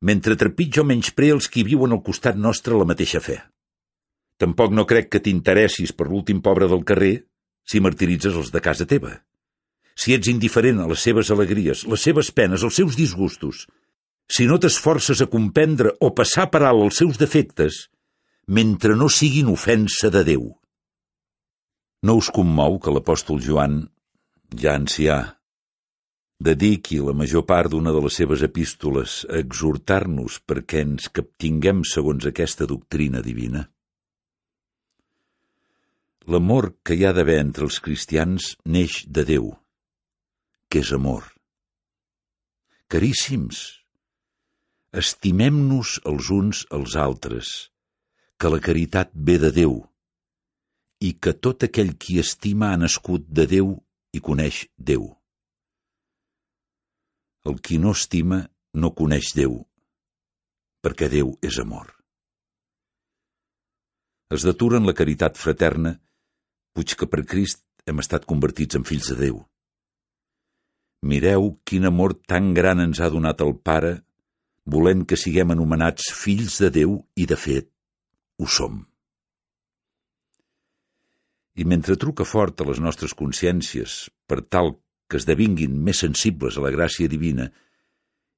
mentre 0.00 0.36
trepitjo 0.38 0.84
menyspre 0.86 1.32
els 1.34 1.48
qui 1.50 1.64
viuen 1.66 1.94
al 1.94 2.02
costat 2.06 2.38
nostre 2.38 2.76
la 2.78 2.86
mateixa 2.88 3.20
fe. 3.20 3.38
Tampoc 4.38 4.74
no 4.74 4.86
crec 4.86 5.08
que 5.10 5.22
t'interessis 5.22 5.92
per 5.92 6.06
l'últim 6.06 6.42
pobre 6.42 6.68
del 6.70 6.84
carrer 6.86 7.14
si 7.68 7.82
martiritzes 7.82 8.36
els 8.38 8.52
de 8.54 8.62
casa 8.62 8.86
teva. 8.86 9.16
Si 9.98 10.14
ets 10.14 10.30
indiferent 10.30 10.78
a 10.78 10.86
les 10.86 11.02
seves 11.02 11.32
alegries, 11.34 11.82
les 11.90 12.04
seves 12.06 12.30
penes, 12.30 12.62
els 12.62 12.78
seus 12.78 12.94
disgustos, 12.96 13.66
si 14.30 14.46
no 14.46 14.60
t'esforces 14.62 15.24
a 15.24 15.26
comprendre 15.26 15.96
o 16.04 16.12
passar 16.14 16.46
per 16.52 16.62
alt 16.62 16.84
els 16.86 17.00
seus 17.02 17.18
defectes, 17.18 17.88
mentre 18.46 18.94
no 18.96 19.08
siguin 19.10 19.50
ofensa 19.50 20.12
de 20.14 20.22
Déu. 20.24 20.44
No 22.06 22.14
us 22.20 22.28
commou 22.30 22.78
que 22.78 22.94
l'apòstol 22.94 23.42
Joan, 23.42 23.80
ja 24.54 24.76
ancià, 24.78 25.18
dediqui 26.38 27.00
la 27.02 27.14
major 27.18 27.42
part 27.46 27.72
d'una 27.72 27.92
de 27.94 28.02
les 28.04 28.14
seves 28.20 28.44
epístoles 28.46 29.24
a 29.26 29.40
exhortar-nos 29.42 30.38
perquè 30.46 30.84
ens 30.86 31.08
captinguem 31.10 31.82
segons 31.82 32.28
aquesta 32.30 32.68
doctrina 32.70 33.22
divina? 33.24 33.64
L'amor 36.28 36.70
que 36.84 36.94
hi 36.94 37.06
ha 37.08 37.12
d'haver 37.16 37.38
entre 37.40 37.66
els 37.66 37.80
cristians 37.82 38.52
neix 38.64 39.00
de 39.08 39.24
Déu, 39.24 39.50
que 40.68 40.84
és 40.84 40.92
amor. 40.92 41.24
Caríssims, 42.88 43.82
estimem-nos 44.92 45.98
els 46.06 46.30
uns 46.30 46.64
als 46.70 46.94
altres, 46.96 47.52
que 48.38 48.52
la 48.52 48.60
caritat 48.62 49.10
ve 49.12 49.38
de 49.42 49.50
Déu, 49.56 49.80
i 51.00 51.14
que 51.18 51.34
tot 51.34 51.66
aquell 51.66 51.96
qui 51.98 52.18
estima 52.22 52.72
ha 52.72 52.80
nascut 52.80 53.26
de 53.26 53.48
Déu 53.50 53.74
i 54.12 54.20
coneix 54.20 54.66
Déu. 54.76 55.17
El 57.46 57.60
qui 57.62 57.78
no 57.78 57.94
estima 57.94 58.42
no 58.74 58.94
coneix 58.98 59.30
Déu, 59.36 59.60
perquè 60.82 61.08
Déu 61.12 61.36
és 61.42 61.58
amor. 61.62 61.94
Es 64.34 64.44
detura 64.44 64.76
en 64.76 64.86
la 64.86 64.96
caritat 64.96 65.38
fraterna 65.40 65.94
puig 66.76 66.94
que 66.98 67.08
per 67.10 67.24
Crist 67.26 67.64
hem 67.88 68.02
estat 68.02 68.26
convertits 68.28 68.76
en 68.78 68.84
fills 68.88 69.08
de 69.12 69.16
Déu. 69.22 69.38
Mireu 71.08 71.52
quin 71.64 71.86
amor 71.88 72.14
tan 72.30 72.52
gran 72.54 72.82
ens 72.82 73.00
ha 73.00 73.08
donat 73.14 73.40
el 73.44 73.54
Pare, 73.64 73.94
volent 74.66 75.04
que 75.08 75.16
siguem 75.16 75.54
anomenats 75.54 76.10
fills 76.12 76.58
de 76.62 76.70
Déu 76.74 76.98
i, 77.16 77.24
de 77.24 77.38
fet, 77.38 77.70
ho 78.38 78.46
som. 78.46 78.82
I 81.58 81.64
mentre 81.66 81.96
truca 81.98 82.26
fort 82.28 82.60
a 82.60 82.68
les 82.68 82.82
nostres 82.82 83.14
consciències 83.18 84.04
per 84.30 84.42
tal 84.46 84.76
que 85.08 85.18
esdevinguin 85.20 85.78
més 85.84 86.02
sensibles 86.04 86.58
a 86.58 86.64
la 86.64 86.72
gràcia 86.74 87.08
divina, 87.08 87.48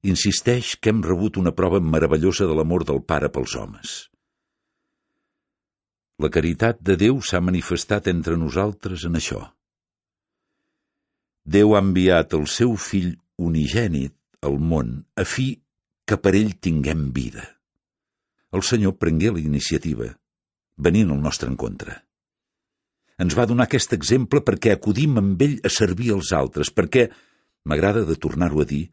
insisteix 0.07 0.75
que 0.79 0.89
hem 0.89 1.03
rebut 1.05 1.37
una 1.37 1.53
prova 1.53 1.81
meravellosa 1.83 2.47
de 2.49 2.55
l'amor 2.57 2.85
del 2.87 3.03
Pare 3.05 3.29
pels 3.29 3.55
homes. 3.59 3.95
La 6.21 6.29
caritat 6.29 6.81
de 6.85 6.95
Déu 7.01 7.19
s'ha 7.25 7.41
manifestat 7.41 8.07
entre 8.11 8.37
nosaltres 8.37 9.05
en 9.09 9.17
això. 9.19 9.41
Déu 11.45 11.73
ha 11.75 11.81
enviat 11.81 12.35
el 12.37 12.45
seu 12.45 12.75
fill 12.77 13.15
unigènit 13.41 14.13
al 14.45 14.59
món 14.61 14.93
a 15.17 15.25
fi 15.25 15.55
que 16.05 16.17
per 16.21 16.35
ell 16.37 16.53
tinguem 16.61 17.09
vida. 17.15 17.43
El 18.51 18.65
Senyor 18.67 18.97
prengué 19.01 19.31
la 19.31 19.41
iniciativa, 19.41 20.11
venint 20.77 21.13
al 21.13 21.21
nostre 21.23 21.49
encontre. 21.49 22.01
Ens 23.21 23.35
va 23.37 23.45
donar 23.45 23.67
aquest 23.67 23.93
exemple 23.93 24.41
perquè 24.45 24.73
acudim 24.73 25.19
amb 25.21 25.41
ell 25.45 25.59
a 25.67 25.69
servir 25.69 26.09
els 26.15 26.31
altres, 26.33 26.71
perquè, 26.73 27.07
m'agrada 27.69 28.01
de 28.07 28.17
tornar-ho 28.17 28.63
a 28.63 28.67
dir, 28.67 28.87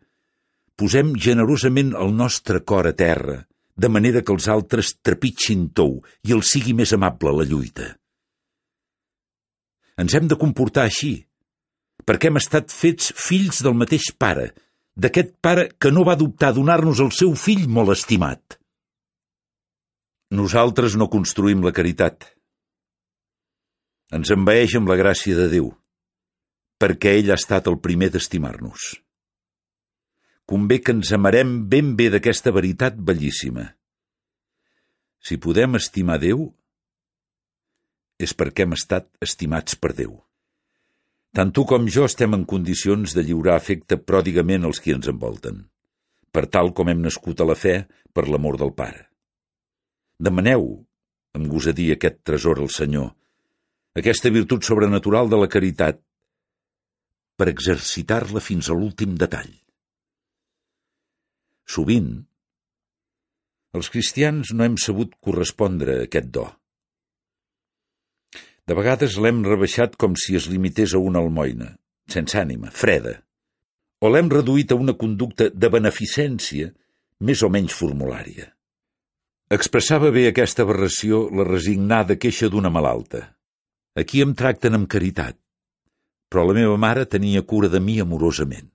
posem 0.79 1.15
generosament 1.17 1.95
el 1.97 2.13
nostre 2.15 2.61
cor 2.61 2.91
a 2.91 2.95
terra 2.97 3.41
de 3.79 3.89
manera 3.89 4.25
que 4.27 4.35
els 4.35 4.49
altres 4.51 4.97
trepitgin 5.07 5.69
tou 5.71 6.01
i 6.27 6.35
els 6.35 6.51
sigui 6.51 6.75
més 6.75 6.93
amable 6.97 7.33
la 7.37 7.47
lluita. 7.47 7.89
Ens 9.99 10.15
hem 10.15 10.29
de 10.31 10.39
comportar 10.39 10.85
així, 10.87 11.13
perquè 12.07 12.31
hem 12.31 12.39
estat 12.41 12.75
fets 12.75 13.13
fills 13.19 13.63
del 13.67 13.77
mateix 13.79 14.11
pare, 14.19 14.51
d'aquest 14.99 15.37
pare 15.43 15.69
que 15.79 15.93
no 15.95 16.05
va 16.07 16.19
dubtar 16.19 16.53
donar-nos 16.55 17.03
el 17.05 17.13
seu 17.15 17.35
fill 17.39 17.69
molt 17.71 17.95
estimat. 17.95 18.59
Nosaltres 20.35 20.99
no 20.99 21.09
construïm 21.09 21.63
la 21.65 21.73
caritat. 21.73 22.27
Ens 24.09 24.31
envaeix 24.33 24.73
amb 24.79 24.89
la 24.89 24.97
gràcia 24.97 25.37
de 25.37 25.51
Déu. 25.53 25.69
perquè 26.79 27.17
ell 27.19 27.33
ha 27.33 27.35
estat 27.35 27.67
el 27.67 27.81
primer 27.83 28.07
d'estimar-nos. 28.15 28.83
Convé 30.47 30.77
que 30.79 30.95
ens 30.95 31.11
amarem 31.17 31.67
ben 31.73 31.97
bé 31.99 32.07
d'aquesta 32.15 32.53
veritat 32.55 32.95
bellíssima. 32.95 33.65
Si 35.19 35.41
podem 35.43 35.75
estimar 35.75 36.21
Déu, 36.23 36.47
és 38.17 38.31
perquè 38.31 38.63
hem 38.63 38.79
estat 38.79 39.11
estimats 39.21 39.75
per 39.75 39.91
Déu. 39.99 40.15
Tant 41.35 41.51
tu 41.51 41.67
com 41.67 41.91
jo 41.91 42.07
estem 42.07 42.39
en 42.39 42.47
condicions 42.47 43.13
de 43.13 43.27
lliurar 43.27 43.59
afecte 43.59 43.99
pròdigament 43.99 44.65
als 44.65 44.79
qui 44.79 44.95
ens 44.95 45.11
envolten, 45.11 45.65
per 46.31 46.47
tal 46.47 46.73
com 46.73 46.89
hem 46.89 47.03
nascut 47.03 47.43
a 47.43 47.51
la 47.51 47.59
fe 47.59 47.89
per 48.15 48.29
l'amor 48.31 48.57
del 48.57 48.71
Pare. 48.71 49.09
Demaneu, 50.19 50.77
amb 51.35 51.51
gosadia, 51.51 51.99
aquest 51.99 52.23
tresor 52.23 52.63
al 52.63 52.71
Senyor, 52.71 53.13
aquesta 54.01 54.31
virtut 54.35 54.67
sobrenatural 54.67 55.31
de 55.31 55.41
la 55.41 55.49
caritat, 55.51 56.01
per 57.39 57.49
exercitar-la 57.53 58.43
fins 58.43 58.69
a 58.69 58.77
l'últim 58.77 59.15
detall. 59.19 59.53
Sovint, 61.69 62.11
els 63.79 63.91
cristians 63.93 64.51
no 64.57 64.65
hem 64.65 64.79
sabut 64.81 65.13
correspondre 65.23 65.99
a 65.99 66.09
aquest 66.09 66.33
do. 66.35 66.47
De 68.69 68.77
vegades 68.77 69.17
l'hem 69.23 69.45
rebaixat 69.47 69.95
com 70.01 70.17
si 70.19 70.37
es 70.37 70.49
limités 70.51 70.95
a 70.97 71.01
una 71.01 71.23
almoina, 71.25 71.71
sense 72.11 72.37
ànima, 72.41 72.73
freda, 72.75 73.15
o 74.01 74.11
l'hem 74.13 74.29
reduït 74.33 74.73
a 74.73 74.79
una 74.81 74.97
conducta 74.99 75.49
de 75.53 75.71
beneficència 75.73 76.73
més 77.25 77.43
o 77.43 77.51
menys 77.53 77.75
formulària. 77.75 78.51
Expressava 79.55 80.11
bé 80.13 80.27
aquesta 80.29 80.67
aberració 80.67 81.27
la 81.33 81.47
resignada 81.49 82.19
queixa 82.21 82.51
d'una 82.53 82.71
malalta. 82.73 83.23
Aquí 83.97 84.21
em 84.23 84.35
tracten 84.37 84.77
amb 84.77 84.89
caritat, 84.91 85.39
però 86.29 86.45
la 86.45 86.57
meva 86.59 86.77
mare 86.77 87.07
tenia 87.07 87.43
cura 87.43 87.71
de 87.73 87.81
mi 87.81 87.99
amorosament. 88.01 88.69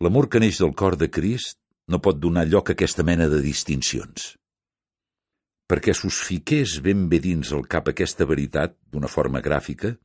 L'amor 0.00 0.28
que 0.28 0.40
neix 0.40 0.60
del 0.60 0.74
cor 0.76 0.96
de 0.96 1.08
Crist 1.12 1.58
no 1.88 2.00
pot 2.04 2.18
donar 2.20 2.46
lloc 2.48 2.70
a 2.70 2.76
aquesta 2.76 3.04
mena 3.06 3.28
de 3.32 3.40
distincions. 3.44 4.34
Perquè 5.66 5.94
s'us 5.96 6.18
fiqués 6.22 6.78
ben 6.82 7.06
bé 7.10 7.20
dins 7.22 7.52
el 7.52 7.66
cap 7.66 7.88
aquesta 7.90 8.26
veritat, 8.28 8.76
d'una 8.92 9.10
forma 9.10 9.42
gràfica, 9.42 9.96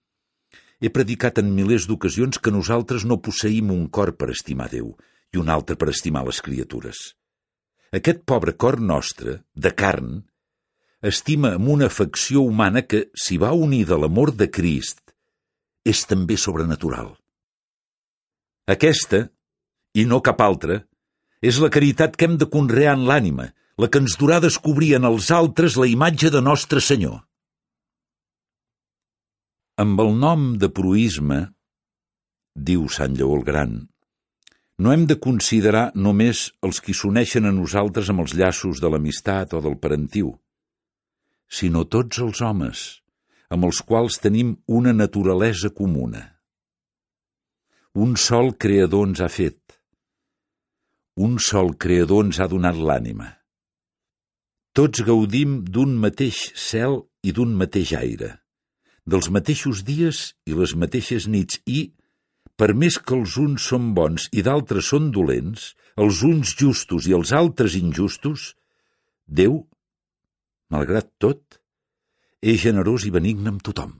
he 0.81 0.89
predicat 0.89 1.37
en 1.37 1.51
milers 1.53 1.85
d'ocasions 1.87 2.39
que 2.41 2.53
nosaltres 2.53 3.05
no 3.05 3.21
posseïm 3.21 3.69
un 3.71 3.87
cor 3.87 4.15
per 4.17 4.31
estimar 4.33 4.69
Déu 4.71 4.95
i 5.31 5.39
un 5.39 5.51
altre 5.53 5.77
per 5.77 5.91
estimar 5.91 6.23
les 6.27 6.41
criatures. 6.41 7.11
Aquest 7.93 8.23
pobre 8.25 8.55
cor 8.55 8.79
nostre, 8.81 9.41
de 9.53 9.71
carn, 9.75 10.21
estima 11.01 11.55
amb 11.57 11.69
una 11.73 11.87
afecció 11.89 12.41
humana 12.45 12.83
que, 12.85 13.09
si 13.15 13.37
va 13.41 13.51
unida 13.57 13.95
a 13.95 14.01
l'amor 14.01 14.33
de 14.37 14.49
Crist, 14.53 15.01
és 15.85 16.05
també 16.05 16.37
sobrenatural. 16.37 17.15
Aquesta, 18.69 19.25
i 19.97 20.05
no 20.05 20.21
cap 20.21 20.41
altra, 20.45 20.83
és 21.41 21.57
la 21.57 21.71
caritat 21.73 22.15
que 22.15 22.27
hem 22.29 22.37
de 22.37 22.47
conrear 22.53 22.93
en 22.93 23.07
l'ànima, 23.09 23.49
la 23.81 23.89
que 23.89 24.01
ens 24.03 24.13
durà 24.19 24.37
descobrir 24.43 24.93
en 24.97 25.07
els 25.09 25.31
altres 25.33 25.77
la 25.81 25.89
imatge 25.89 26.29
de 26.29 26.41
Nostre 26.45 26.83
Senyor. 26.85 27.17
Amb 29.81 29.99
el 30.03 30.13
nom 30.21 30.51
de 30.61 30.69
proisme, 30.69 31.47
diu 32.53 32.85
Sant 32.93 33.17
Lleó 33.17 33.33
el 33.39 33.43
Gran, 33.47 33.79
no 34.81 34.93
hem 34.93 35.07
de 35.09 35.17
considerar 35.21 35.89
només 35.95 36.51
els 36.65 36.81
qui 36.81 36.93
s'uneixen 36.93 37.49
a 37.49 37.53
nosaltres 37.55 38.09
amb 38.13 38.21
els 38.23 38.35
llaços 38.37 38.81
de 38.81 38.89
l'amistat 38.89 39.57
o 39.57 39.61
del 39.65 39.79
parentiu, 39.81 40.35
sinó 41.51 41.83
tots 41.83 42.21
els 42.23 42.41
homes, 42.41 42.81
amb 43.51 43.67
els 43.67 43.81
quals 43.83 44.19
tenim 44.23 44.55
una 44.67 44.93
naturalesa 44.95 45.73
comuna. 45.75 46.23
Un 47.93 48.15
sol 48.15 48.53
creador 48.55 49.09
ens 49.09 49.19
ha 49.19 49.27
fet, 49.27 49.59
un 51.19 51.35
sol 51.43 51.73
creador 51.75 52.23
ens 52.25 52.39
ha 52.39 52.47
donat 52.47 52.77
l'ànima. 52.79 53.27
Tots 54.71 55.03
gaudim 55.03 55.57
d'un 55.67 55.97
mateix 55.99 56.39
cel 56.55 57.01
i 57.27 57.33
d'un 57.35 57.51
mateix 57.59 57.91
aire, 57.99 58.29
dels 59.03 59.27
mateixos 59.35 59.83
dies 59.83 60.21
i 60.47 60.55
les 60.55 60.71
mateixes 60.79 61.27
nits 61.27 61.59
i, 61.67 61.91
per 62.55 62.71
més 62.71 62.95
que 62.95 63.17
els 63.17 63.35
uns 63.41 63.67
són 63.73 63.91
bons 63.97 64.29
i 64.31 64.45
d'altres 64.47 64.87
són 64.93 65.11
dolents, 65.11 65.73
els 65.99 66.23
uns 66.23 66.55
justos 66.55 67.11
i 67.11 67.17
els 67.17 67.35
altres 67.35 67.75
injustos, 67.75 68.53
Déu, 69.31 69.61
malgrat 70.71 71.09
tot, 71.19 71.59
és 72.41 72.61
generós 72.63 73.05
i 73.05 73.11
benigne 73.13 73.51
amb 73.51 73.61
tothom. 73.61 73.93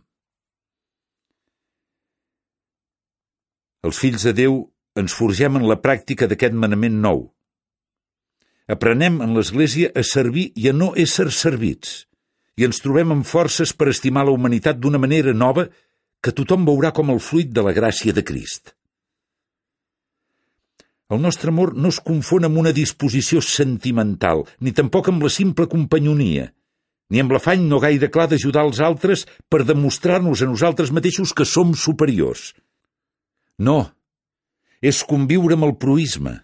Els 3.85 3.97
fills 3.97 4.23
de 4.27 4.33
Déu 4.37 4.57
ens 5.01 5.13
forgem 5.17 5.57
en 5.57 5.67
la 5.69 5.79
pràctica 5.81 6.27
d'aquest 6.29 6.53
manament 6.53 6.99
nou. 7.01 7.23
Aprenem 8.71 9.19
en 9.25 9.33
l'Església 9.35 9.89
a 9.97 10.03
servir 10.05 10.51
i 10.55 10.69
a 10.69 10.73
no 10.73 10.91
ésser 11.03 11.27
servits, 11.33 12.05
i 12.57 12.67
ens 12.67 12.81
trobem 12.83 13.11
amb 13.15 13.27
forces 13.27 13.73
per 13.73 13.89
estimar 13.89 14.25
la 14.27 14.35
humanitat 14.35 14.77
d'una 14.79 15.01
manera 15.01 15.33
nova 15.33 15.65
que 16.21 16.33
tothom 16.37 16.67
veurà 16.67 16.91
com 16.93 17.09
el 17.09 17.19
fruit 17.19 17.49
de 17.49 17.65
la 17.65 17.73
gràcia 17.73 18.13
de 18.13 18.23
Crist. 18.23 18.75
El 21.11 21.19
nostre 21.19 21.51
amor 21.51 21.73
no 21.75 21.89
es 21.91 21.99
confon 21.99 22.45
amb 22.47 22.61
una 22.61 22.71
disposició 22.71 23.41
sentimental, 23.43 24.45
ni 24.61 24.71
tampoc 24.71 25.09
amb 25.11 25.25
la 25.25 25.31
simple 25.33 25.67
companyonia, 25.67 26.51
ni 27.11 27.19
amb 27.19 27.33
l'afany 27.35 27.65
no 27.67 27.79
gaire 27.83 28.07
clar 28.09 28.29
d'ajudar 28.31 28.63
els 28.69 28.79
altres 28.79 29.25
per 29.51 29.65
demostrar-nos 29.67 30.41
a 30.41 30.47
nosaltres 30.47 30.93
mateixos 30.95 31.35
que 31.35 31.45
som 31.45 31.75
superiors. 31.75 32.53
No, 33.59 33.91
és 34.81 35.03
conviure 35.05 35.57
amb 35.59 35.67
el 35.67 35.75
proisme, 35.77 36.37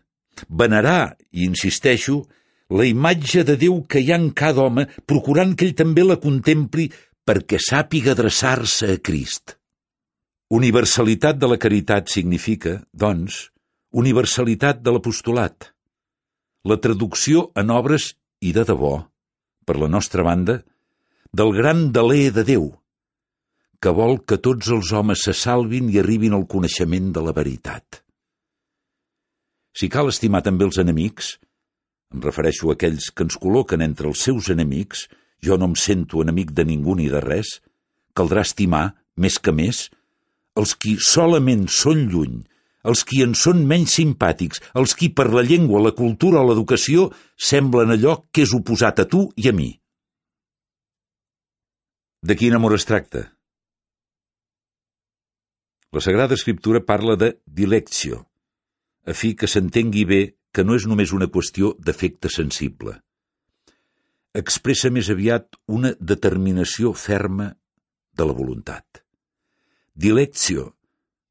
venerar, 0.49 1.15
i 1.31 1.47
insisteixo, 1.47 2.25
la 2.69 2.85
imatge 2.85 3.45
de 3.47 3.55
Déu 3.55 3.79
que 3.87 4.03
hi 4.03 4.11
ha 4.11 4.19
en 4.19 4.29
cada 4.35 4.67
home, 4.67 4.85
procurant 5.07 5.55
que 5.55 5.69
ell 5.69 5.77
també 5.79 6.03
la 6.03 6.19
contempli 6.19 6.89
perquè 7.27 7.59
sàpiga 7.63 8.13
adreçar-se 8.13 8.91
a 8.91 8.99
Crist. 8.99 9.55
Universalitat 10.51 11.39
de 11.39 11.47
la 11.47 11.57
caritat 11.59 12.11
significa, 12.11 12.77
doncs, 12.93 13.47
universalitat 13.91 14.83
de 14.83 14.93
l'apostolat. 14.95 15.71
La 16.67 16.77
traducció 16.83 17.49
en 17.55 17.71
obres 17.71 18.13
i 18.43 18.53
de 18.55 18.63
debò, 18.67 19.07
per 19.67 19.75
la 19.81 19.89
nostra 19.91 20.23
banda, 20.23 20.61
del 21.35 21.51
gran 21.53 21.89
deler 21.91 22.31
de 22.31 22.43
Déu, 22.47 22.69
que 23.83 23.91
vol 23.93 24.21
que 24.25 24.39
tots 24.41 24.71
els 24.73 24.93
homes 24.95 25.27
se 25.27 25.35
salvin 25.35 25.91
i 25.91 25.99
arribin 26.01 26.33
al 26.37 26.47
coneixement 26.49 27.11
de 27.13 27.23
la 27.25 27.35
veritat. 27.35 28.01
Si 29.77 29.91
cal 29.93 30.09
estimar 30.09 30.41
també 30.45 30.65
els 30.65 30.79
enemics, 30.81 31.35
em 32.15 32.23
refereixo 32.23 32.71
a 32.71 32.77
aquells 32.77 33.11
que 33.11 33.27
ens 33.27 33.37
col·loquen 33.37 33.83
entre 33.83 34.07
els 34.09 34.23
seus 34.23 34.47
enemics, 34.49 35.05
jo 35.43 35.59
no 35.59 35.67
em 35.69 35.75
sento 35.77 36.23
enemic 36.23 36.55
de 36.55 36.65
ningú 36.65 36.95
ni 36.97 37.11
de 37.11 37.21
res, 37.21 37.59
caldrà 38.17 38.41
estimar, 38.47 38.95
més 39.19 39.37
que 39.37 39.53
més, 39.53 39.89
els 40.57 40.73
qui 40.73 40.95
solament 40.97 41.67
són 41.69 42.07
lluny, 42.09 42.39
els 42.87 43.03
qui 43.07 43.21
en 43.25 43.33
són 43.35 43.65
menys 43.67 43.97
simpàtics, 43.99 44.61
els 44.79 44.95
qui 44.95 45.09
per 45.13 45.27
la 45.33 45.43
llengua, 45.43 45.83
la 45.83 45.95
cultura 45.95 46.41
o 46.41 46.47
l'educació 46.47 47.09
semblen 47.35 47.91
allò 47.95 48.21
que 48.31 48.45
és 48.47 48.53
oposat 48.55 49.03
a 49.03 49.07
tu 49.11 49.27
i 49.35 49.49
a 49.51 49.55
mi. 49.55 49.71
De 52.23 52.35
quin 52.35 52.55
amor 52.55 52.75
es 52.75 52.87
tracta? 52.87 53.27
La 55.93 56.01
Sagrada 56.03 56.35
Escriptura 56.35 56.81
parla 56.83 57.15
de 57.15 57.37
dilecció, 57.45 58.25
a 59.07 59.13
fi 59.15 59.35
que 59.39 59.47
s'entengui 59.47 60.03
bé 60.05 60.21
que 60.51 60.65
no 60.65 60.75
és 60.75 60.87
només 60.89 61.13
una 61.15 61.29
qüestió 61.31 61.75
d'efecte 61.79 62.31
sensible. 62.33 62.97
Expressa 64.35 64.91
més 64.93 65.09
aviat 65.13 65.55
una 65.67 65.93
determinació 65.99 66.91
ferma 66.93 67.51
de 68.17 68.27
la 68.27 68.35
voluntat. 68.35 69.03
Dilecció 69.95 70.73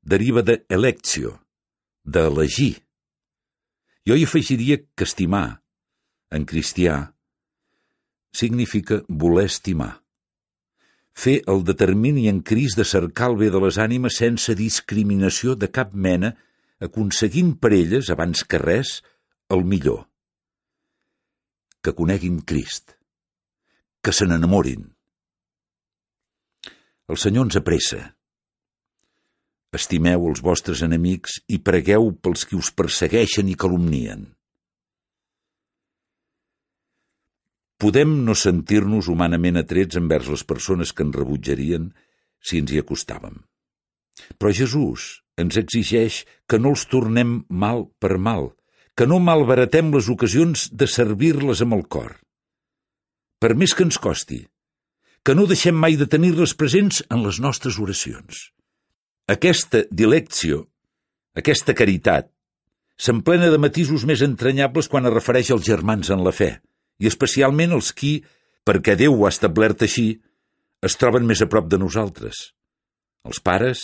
deriva 0.03 0.43
de 0.43 0.63
elecció, 0.71 1.37
d'elegir. 2.07 2.77
Jo 4.07 4.15
hi 4.15 4.25
afegiria 4.25 4.79
que 4.95 5.05
estimar, 5.05 5.63
en 6.31 6.47
cristià, 6.47 7.13
significa 8.31 9.03
voler 9.09 9.47
estimar. 9.51 10.03
Fer 11.17 11.41
el 11.51 11.65
determini 11.65 12.29
en 12.29 12.43
Crist 12.45 12.77
de 12.79 12.85
cercar 12.85 13.31
el 13.33 13.39
bé 13.41 13.49
de 13.51 13.61
les 13.65 13.79
ànimes 13.81 14.19
sense 14.21 14.55
discriminació 14.55 15.57
de 15.57 15.71
cap 15.73 15.95
mena 15.95 16.35
aconseguint 16.79 17.55
per 17.59 17.73
elles, 17.73 18.11
abans 18.13 18.45
que 18.45 18.61
res, 18.61 19.01
el 19.49 19.65
millor. 19.65 20.05
Que 21.81 21.95
coneguin 21.97 22.43
Crist. 22.45 22.93
Que 24.05 24.13
se 24.13 24.29
n'enamorin. 24.29 24.85
El 27.09 27.19
Senyor 27.23 27.49
ens 27.49 27.57
apressa. 27.59 28.16
Estimeu 29.75 30.29
els 30.31 30.43
vostres 30.45 30.83
enemics 30.87 31.41
i 31.51 31.59
pregueu 31.59 32.13
pels 32.23 32.47
qui 32.47 32.57
us 32.57 32.71
persegueixen 32.71 33.51
i 33.51 33.57
calumnien. 33.59 34.29
Podem 37.77 38.15
no 38.25 38.35
sentir-nos 38.39 39.11
humanament 39.13 39.61
atrets 39.61 39.99
envers 40.01 40.31
les 40.33 40.45
persones 40.49 40.95
que 40.97 41.05
ens 41.05 41.17
rebutjarien 41.19 41.91
si 42.41 42.63
ens 42.63 42.73
hi 42.73 42.81
acostàvem. 42.81 43.43
Però 44.41 44.53
Jesús 44.55 45.21
ens 45.37 45.59
exigeix 45.61 46.23
que 46.49 46.59
no 46.63 46.73
els 46.73 46.87
tornem 46.89 47.43
mal 47.51 47.85
per 48.01 48.17
mal, 48.17 48.55
que 48.97 49.05
no 49.05 49.21
malbaratem 49.21 49.93
les 49.93 50.09
ocasions 50.09 50.71
de 50.73 50.89
servir-les 50.89 51.61
amb 51.67 51.77
el 51.77 51.85
cor. 51.85 52.17
Per 53.37 53.53
més 53.53 53.77
que 53.77 53.85
ens 53.85 54.01
costi, 54.01 54.47
que 55.21 55.35
no 55.37 55.45
deixem 55.51 55.77
mai 55.77 55.99
de 56.01 56.09
tenir-les 56.09 56.57
presents 56.57 57.03
en 57.11 57.27
les 57.27 57.43
nostres 57.45 57.77
oracions. 57.83 58.56
Aquesta 59.27 59.81
dilecció, 59.91 60.61
aquesta 61.35 61.75
caritat, 61.75 62.29
s'emplena 62.95 63.49
de 63.51 63.59
matisos 63.59 64.05
més 64.07 64.21
entranyables 64.23 64.87
quan 64.87 65.09
es 65.09 65.15
refereix 65.15 65.49
als 65.51 65.65
germans 65.67 66.13
en 66.15 66.23
la 66.23 66.31
fe, 66.31 66.53
i 67.03 67.09
especialment 67.11 67.75
els 67.75 67.89
qui, 67.91 68.21
perquè 68.63 68.95
Déu 68.95 69.17
ho 69.17 69.25
ha 69.27 69.33
establert 69.35 69.83
així, 69.83 70.21
es 70.87 70.95
troben 71.01 71.27
més 71.27 71.43
a 71.43 71.49
prop 71.51 71.67
de 71.67 71.81
nosaltres. 71.83 72.53
Els 73.27 73.43
pares, 73.43 73.83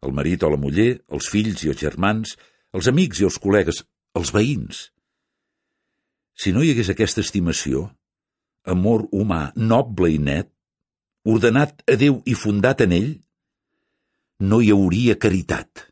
el 0.00 0.14
marit 0.16 0.40
o 0.42 0.48
la 0.54 0.60
muller, 0.62 1.02
els 1.12 1.28
fills 1.28 1.66
i 1.66 1.72
els 1.74 1.82
germans, 1.82 2.32
els 2.72 2.88
amics 2.88 3.20
i 3.20 3.28
els 3.28 3.36
col·legues, 3.44 3.82
els 4.16 4.32
veïns. 4.32 4.86
Si 6.32 6.54
no 6.56 6.62
hi 6.64 6.72
hagués 6.72 6.88
aquesta 6.94 7.20
estimació, 7.20 7.90
amor 8.64 9.04
humà 9.12 9.50
noble 9.54 10.14
i 10.14 10.16
net, 10.16 10.48
ordenat 11.28 11.84
a 11.84 11.98
Déu 12.00 12.22
i 12.24 12.38
fundat 12.40 12.80
en 12.86 12.96
ell, 12.96 13.12
no 14.42 14.58
hi 14.58 14.72
hauria 14.74 15.14
caritat. 15.22 15.86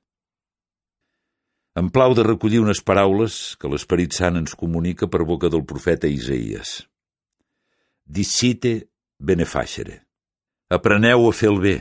Em 1.78 1.86
plau 1.94 2.16
de 2.18 2.24
recollir 2.26 2.58
unes 2.58 2.80
paraules 2.82 3.54
que 3.62 3.68
l'Esperit 3.70 4.16
Sant 4.16 4.40
ens 4.40 4.56
comunica 4.58 5.06
per 5.06 5.22
boca 5.28 5.48
del 5.52 5.62
profeta 5.62 6.10
Isaías. 6.10 6.80
Dicite 8.02 8.90
benefacere. 9.22 10.00
Apreneu 10.68 11.28
a 11.28 11.32
fer 11.32 11.52
el 11.52 11.60
bé. 11.62 11.76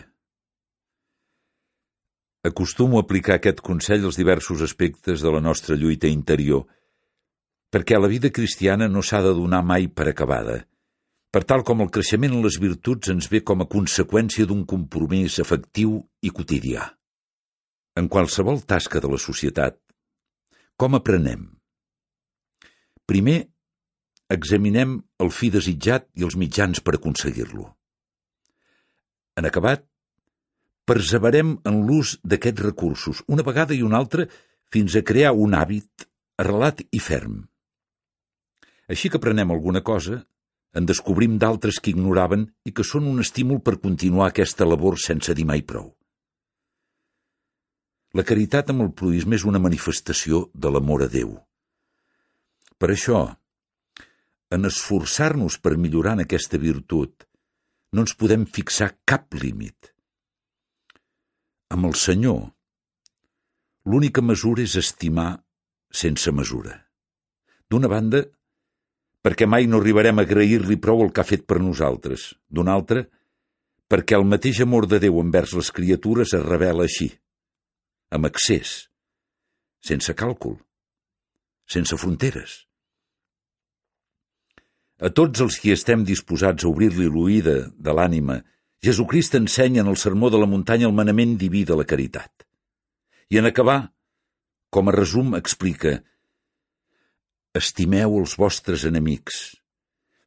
Acostumo 2.46 3.00
a 3.00 3.06
aplicar 3.08 3.40
aquest 3.40 3.66
consell 3.66 4.06
als 4.06 4.22
diversos 4.22 4.62
aspectes 4.62 5.26
de 5.26 5.34
la 5.34 5.42
nostra 5.42 5.76
lluita 5.76 6.08
interior, 6.08 6.68
perquè 7.74 7.98
la 7.98 8.14
vida 8.14 8.30
cristiana 8.30 8.88
no 8.88 9.02
s'ha 9.02 9.24
de 9.26 9.34
donar 9.34 9.66
mai 9.66 9.90
per 9.90 10.08
acabada, 10.14 10.62
per 11.30 11.44
tal 11.46 11.64
com 11.66 11.84
el 11.84 11.92
creixement 11.94 12.34
en 12.34 12.42
les 12.46 12.58
virtuts 12.62 13.12
ens 13.14 13.28
ve 13.30 13.44
com 13.46 13.62
a 13.62 13.68
conseqüència 13.70 14.48
d'un 14.50 14.66
compromís 14.70 15.38
efectiu 15.44 16.00
i 16.26 16.32
quotidià. 16.34 16.88
En 18.00 18.10
qualsevol 18.10 18.64
tasca 18.66 19.02
de 19.04 19.12
la 19.12 19.20
societat, 19.22 19.78
com 20.80 20.96
aprenem? 20.96 21.46
Primer, 23.10 23.40
examinem 24.32 24.96
el 25.22 25.32
fi 25.34 25.50
desitjat 25.54 26.08
i 26.16 26.26
els 26.26 26.38
mitjans 26.40 26.82
per 26.82 26.96
aconseguir-lo. 26.98 27.66
En 29.38 29.48
acabat, 29.50 29.86
perseverem 30.90 31.58
en 31.70 31.82
l'ús 31.86 32.16
d'aquests 32.24 32.66
recursos, 32.66 33.22
una 33.28 33.46
vegada 33.46 33.76
i 33.78 33.84
una 33.86 34.00
altra, 34.02 34.26
fins 34.74 34.96
a 34.96 35.06
crear 35.06 35.34
un 35.34 35.54
hàbit 35.58 36.08
arrelat 36.42 36.82
i 36.90 37.02
ferm. 37.04 37.44
Així 38.90 39.10
que 39.10 39.20
aprenem 39.22 39.52
alguna 39.54 39.84
cosa, 39.86 40.24
en 40.78 40.86
descobrim 40.86 41.38
d'altres 41.42 41.80
que 41.80 41.92
ignoraven 41.94 42.46
i 42.66 42.74
que 42.76 42.86
són 42.86 43.08
un 43.10 43.24
estímul 43.24 43.62
per 43.66 43.80
continuar 43.82 44.30
aquesta 44.30 44.68
labor 44.68 45.00
sense 45.02 45.34
dir 45.34 45.48
mai 45.50 45.64
prou. 45.66 45.90
La 48.18 48.26
caritat 48.26 48.72
amb 48.74 48.86
el 48.86 48.94
proisme 48.98 49.38
és 49.38 49.46
una 49.46 49.62
manifestació 49.62 50.48
de 50.54 50.72
l'amor 50.74 51.06
a 51.06 51.10
Déu. 51.14 51.36
Per 52.80 52.90
això, 52.94 53.22
en 54.50 54.66
esforçar-nos 54.66 55.60
per 55.62 55.76
millorar 55.78 56.16
en 56.18 56.24
aquesta 56.26 56.58
virtut, 56.58 57.28
no 57.94 58.06
ens 58.06 58.16
podem 58.18 58.46
fixar 58.50 58.96
cap 59.06 59.34
límit. 59.38 59.92
Amb 61.70 61.86
el 61.90 61.94
Senyor, 62.02 62.42
l'única 63.86 64.24
mesura 64.26 64.66
és 64.66 64.76
estimar 64.80 65.30
sense 65.94 66.34
mesura. 66.34 66.74
D'una 67.70 67.90
banda, 67.90 68.24
perquè 69.26 69.48
mai 69.48 69.68
no 69.68 69.80
arribarem 69.82 70.20
a 70.20 70.26
agrair-li 70.28 70.78
prou 70.80 71.04
el 71.06 71.12
que 71.14 71.24
ha 71.24 71.28
fet 71.28 71.46
per 71.48 71.60
nosaltres. 71.60 72.34
D'una 72.48 72.76
altra, 72.76 73.04
perquè 73.90 74.16
el 74.18 74.28
mateix 74.28 74.62
amor 74.64 74.88
de 74.88 75.02
Déu 75.04 75.20
envers 75.22 75.56
les 75.58 75.72
criatures 75.76 76.34
es 76.38 76.46
revela 76.46 76.86
així, 76.86 77.10
amb 78.16 78.30
accés, 78.30 78.90
sense 79.82 80.14
càlcul, 80.16 80.58
sense 81.70 81.98
fronteres. 81.98 82.64
A 85.00 85.10
tots 85.16 85.40
els 85.42 85.58
qui 85.60 85.72
estem 85.72 86.04
disposats 86.04 86.66
a 86.66 86.72
obrir-li 86.72 87.08
l'oïda 87.08 87.60
de 87.72 87.94
l'ànima 87.96 88.42
Jesucrist 88.84 89.36
ensenya 89.36 89.82
en 89.84 89.90
el 89.92 89.98
sermó 90.00 90.30
de 90.32 90.40
la 90.40 90.48
muntanya 90.48 90.88
el 90.88 90.96
manament 90.96 91.36
diví 91.40 91.66
de 91.68 91.76
la 91.76 91.84
caritat. 91.84 92.46
I 93.28 93.40
en 93.42 93.50
acabar, 93.50 93.92
com 94.72 94.88
a 94.88 94.94
resum, 94.96 95.34
explica 95.36 95.98
Estimeu 97.60 98.16
els 98.22 98.38
vostres 98.40 98.86
enemics. 98.88 99.40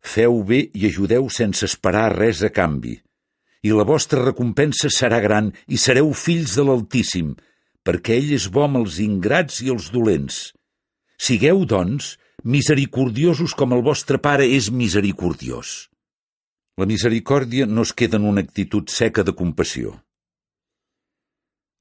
Feu 0.03 0.43
bé 0.45 0.67
i 0.77 0.89
ajudeu 0.89 1.31
sense 1.33 1.65
esperar 1.65 2.11
res 2.17 2.43
a 2.45 2.51
canvi. 2.53 2.99
I 3.63 3.71
la 3.73 3.87
vostra 3.89 4.25
recompensa 4.25 4.91
serà 4.91 5.21
gran 5.23 5.53
i 5.71 5.79
sereu 5.79 6.11
fills 6.19 6.57
de 6.59 6.67
l'Altíssim, 6.67 7.31
perquè 7.87 8.19
ell 8.19 8.35
és 8.37 8.49
bo 8.53 8.67
amb 8.67 8.83
els 8.83 8.99
ingrats 9.01 9.63
i 9.63 9.71
els 9.73 9.89
dolents. 9.95 10.43
Sigueu, 11.17 11.65
doncs, 11.71 12.17
misericordiosos 12.43 13.55
com 13.55 13.73
el 13.73 13.87
vostre 13.87 14.19
Pare 14.19 14.49
és 14.59 14.69
misericordiós. 14.75 15.89
La 16.77 16.89
misericòrdia 16.91 17.69
no 17.71 17.87
es 17.87 17.93
queda 17.95 18.19
en 18.19 18.27
una 18.27 18.43
actitud 18.43 18.91
seca 18.91 19.23
de 19.23 19.37
compassió. 19.39 19.95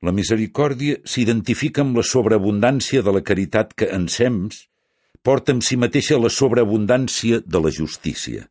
La 0.05 0.13
misericòrdia 0.13 1.01
s'identifica 1.05 1.83
amb 1.83 1.97
la 1.97 2.05
sobreabundància 2.05 3.01
de 3.05 3.13
la 3.17 3.21
caritat 3.25 3.73
que, 3.77 3.89
en 3.93 4.07
sems, 4.09 4.67
porta 5.25 5.53
amb 5.55 5.63
si 5.65 5.77
mateixa 5.77 6.17
la 6.19 6.31
sobreabundància 6.33 7.41
de 7.45 7.61
la 7.61 7.71
justícia. 7.73 8.47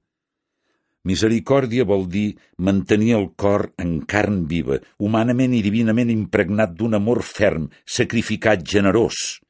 Misericòrdia 1.09 1.87
vol 1.89 2.05
dir 2.13 2.37
mantenir 2.61 3.15
el 3.17 3.31
cor 3.41 3.71
en 3.81 4.01
carn 4.05 4.43
viva, 4.49 4.77
humanament 5.01 5.55
i 5.57 5.63
divinament 5.65 6.11
impregnat 6.13 6.75
d'un 6.77 6.99
amor 6.99 7.23
ferm, 7.25 7.71
sacrificat, 7.87 8.63
generós. 8.63 9.41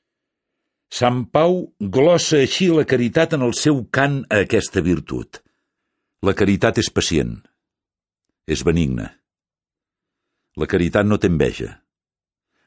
Sant 0.90 1.24
Pau 1.34 1.72
glossa 1.78 2.40
així 2.44 2.70
la 2.70 2.86
caritat 2.86 3.34
en 3.34 3.46
el 3.46 3.54
seu 3.58 3.82
cant 3.90 4.22
a 4.30 4.44
aquesta 4.46 4.82
virtut. 4.82 5.42
La 6.22 6.34
caritat 6.38 6.78
és 6.82 6.90
pacient, 6.94 7.36
és 8.46 8.62
benigna. 8.66 9.10
La 10.58 10.66
caritat 10.70 11.06
no 11.06 11.18
té 11.18 11.30
enveja, 11.30 11.70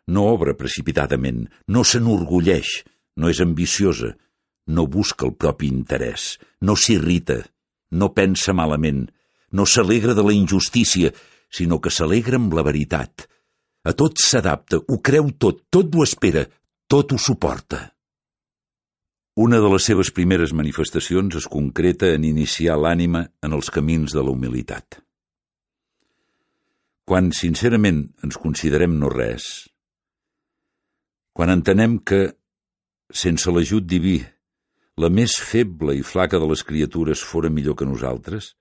no 0.07 0.25
obra 0.27 0.55
precipitadament, 0.59 1.45
no 1.67 1.83
s'enorgulleix, 1.87 2.81
no 3.19 3.29
és 3.31 3.39
ambiciosa, 3.43 4.13
no 4.67 4.87
busca 4.87 5.25
el 5.27 5.35
propi 5.35 5.67
interès, 5.67 6.37
no 6.61 6.75
s'irrita, 6.79 7.41
no 7.91 8.13
pensa 8.13 8.55
malament, 8.55 9.05
no 9.51 9.65
s'alegra 9.65 10.15
de 10.17 10.23
la 10.25 10.33
injustícia, 10.33 11.11
sinó 11.49 11.79
que 11.81 11.91
s'alegra 11.93 12.39
amb 12.39 12.53
la 12.57 12.63
veritat. 12.65 13.27
A 13.83 13.91
tot 13.93 14.21
s'adapta, 14.21 14.79
ho 14.79 14.99
creu 15.03 15.29
tot, 15.37 15.65
tot 15.69 15.93
ho 15.93 16.03
espera, 16.03 16.45
tot 16.87 17.13
ho 17.13 17.19
suporta. 17.19 17.89
Una 19.35 19.59
de 19.59 19.69
les 19.73 19.85
seves 19.89 20.11
primeres 20.13 20.53
manifestacions 20.53 21.35
es 21.35 21.47
concreta 21.49 22.11
en 22.13 22.25
iniciar 22.25 22.77
l'ànima 22.77 23.25
en 23.41 23.55
els 23.57 23.71
camins 23.73 24.13
de 24.13 24.21
la 24.21 24.29
humilitat. 24.29 25.01
Quan 27.03 27.33
sincerament 27.35 28.05
ens 28.23 28.37
considerem 28.39 28.93
no 29.01 29.09
res, 29.11 29.67
quan 31.33 31.49
entenem 31.49 31.97
que, 32.05 32.21
sense 33.09 33.51
l'ajut 33.51 33.85
diví, 33.89 34.19
la 35.01 35.09
més 35.09 35.37
feble 35.41 35.95
i 35.97 36.03
flaca 36.05 36.39
de 36.41 36.47
les 36.49 36.61
criatures 36.63 37.23
fora 37.25 37.49
millor 37.49 37.77
que 37.79 37.87
nosaltres, 37.89 38.53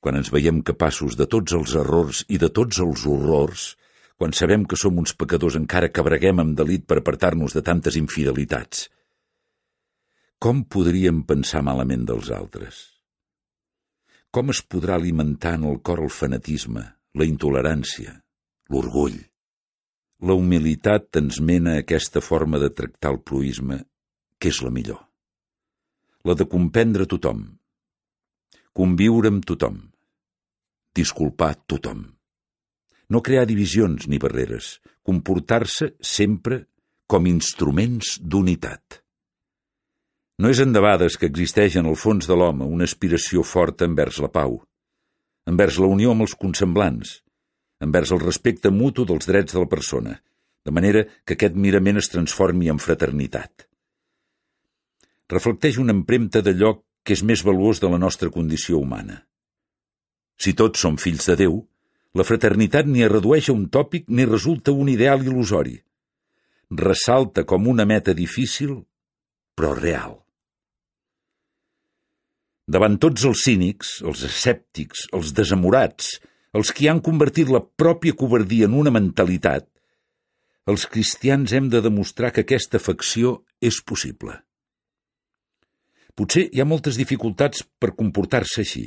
quan 0.00 0.16
ens 0.18 0.30
veiem 0.34 0.62
capaços 0.66 1.16
de 1.16 1.26
tots 1.30 1.54
els 1.54 1.74
errors 1.78 2.24
i 2.28 2.40
de 2.42 2.48
tots 2.50 2.80
els 2.82 3.04
horrors, 3.06 3.74
quan 4.18 4.34
sabem 4.36 4.64
que 4.68 4.76
som 4.76 4.98
uns 4.98 5.14
pecadors 5.16 5.56
encara 5.56 5.88
que 5.92 6.04
breguem 6.04 6.42
amb 6.42 6.56
delit 6.58 6.86
per 6.88 6.98
apartar-nos 7.00 7.54
de 7.56 7.62
tantes 7.64 7.96
infidelitats, 8.00 8.88
com 10.40 10.62
podríem 10.64 11.18
pensar 11.28 11.60
malament 11.60 12.06
dels 12.08 12.30
altres? 12.32 12.76
Com 14.32 14.48
es 14.54 14.62
podrà 14.64 14.96
alimentar 14.96 15.52
en 15.58 15.66
el 15.68 15.82
cor 15.84 16.00
el 16.00 16.08
fanatisme, 16.08 16.84
la 17.12 17.26
intolerància, 17.28 18.14
l'orgull? 18.72 19.18
La 20.24 20.36
humilitat 20.40 21.20
ens 21.20 21.42
mena 21.44 21.76
a 21.76 21.84
aquesta 21.84 22.24
forma 22.24 22.60
de 22.62 22.72
tractar 22.72 23.12
el 23.12 23.20
proisme, 23.20 23.82
que 24.40 24.48
és 24.48 24.62
la 24.64 24.72
millor. 24.72 25.09
La 26.28 26.34
de 26.36 26.44
comprendre 26.44 27.06
tothom, 27.08 27.38
conviure 28.76 29.30
amb 29.32 29.44
tothom, 29.48 29.78
disculpar 30.92 31.54
tothom. 31.64 32.02
No 33.08 33.22
crear 33.24 33.46
divisions 33.48 34.04
ni 34.04 34.18
barreres, 34.20 34.74
comportar-se 35.00 35.94
sempre 36.04 36.66
com 37.08 37.24
instruments 37.30 38.18
d'unitat. 38.20 39.00
No 40.44 40.52
és 40.52 40.60
endebades 40.60 41.16
que 41.16 41.30
existeix 41.32 41.80
en 41.80 41.88
el 41.88 41.96
fons 41.96 42.28
de 42.28 42.36
l'home 42.36 42.68
una 42.68 42.84
aspiració 42.84 43.40
forta 43.40 43.88
envers 43.88 44.20
la 44.20 44.28
pau, 44.28 44.60
envers 45.48 45.80
la 45.80 45.88
unió 45.88 46.12
amb 46.12 46.28
els 46.28 46.36
consemblants, 46.36 47.16
envers 47.80 48.12
el 48.12 48.20
respecte 48.20 48.68
mutu 48.68 49.08
dels 49.08 49.24
drets 49.24 49.56
de 49.56 49.64
la 49.64 49.72
persona, 49.72 50.18
de 50.68 50.76
manera 50.76 51.08
que 51.24 51.40
aquest 51.40 51.56
mirament 51.56 51.96
es 52.04 52.12
transformi 52.12 52.68
en 52.68 52.76
fraternitat. 52.76 53.69
Reflecteix 55.30 55.78
una 55.78 55.94
empremta 55.94 56.42
d'allò 56.42 56.74
que 57.06 57.14
és 57.16 57.22
més 57.22 57.42
valuós 57.46 57.80
de 57.82 57.90
la 57.90 57.98
nostra 58.02 58.30
condició 58.34 58.80
humana. 58.82 59.22
Si 60.40 60.54
tots 60.58 60.82
som 60.82 60.96
fills 60.98 61.28
de 61.30 61.36
Déu, 61.44 61.60
la 62.18 62.26
fraternitat 62.26 62.88
ni 62.90 63.04
es 63.06 63.12
redueix 63.12 63.50
a 63.50 63.54
un 63.54 63.68
tòpic 63.68 64.08
ni 64.08 64.26
resulta 64.26 64.72
un 64.72 64.90
ideal 64.90 65.22
il·lusori. 65.22 65.76
Ressalta 66.70 67.44
com 67.46 67.68
una 67.70 67.86
meta 67.86 68.14
difícil, 68.14 68.80
però 69.54 69.74
real. 69.78 70.18
Davant 72.70 72.98
tots 73.02 73.24
els 73.26 73.44
cínics, 73.46 73.96
els 74.06 74.22
escèptics, 74.26 75.08
els 75.14 75.32
desamorats, 75.34 76.18
els 76.54 76.70
que 76.74 76.90
han 76.90 77.02
convertit 77.02 77.50
la 77.50 77.62
pròpia 77.62 78.14
covardia 78.18 78.66
en 78.70 78.76
una 78.78 78.92
mentalitat, 78.94 79.66
els 80.70 80.86
cristians 80.86 81.52
hem 81.54 81.70
de 81.70 81.80
demostrar 81.82 82.30
que 82.34 82.44
aquesta 82.46 82.78
facció 82.82 83.40
és 83.60 83.80
possible. 83.82 84.36
Potser 86.16 86.48
hi 86.50 86.60
ha 86.60 86.68
moltes 86.68 86.98
dificultats 87.00 87.62
per 87.78 87.94
comportar-se 87.96 88.62
així, 88.64 88.84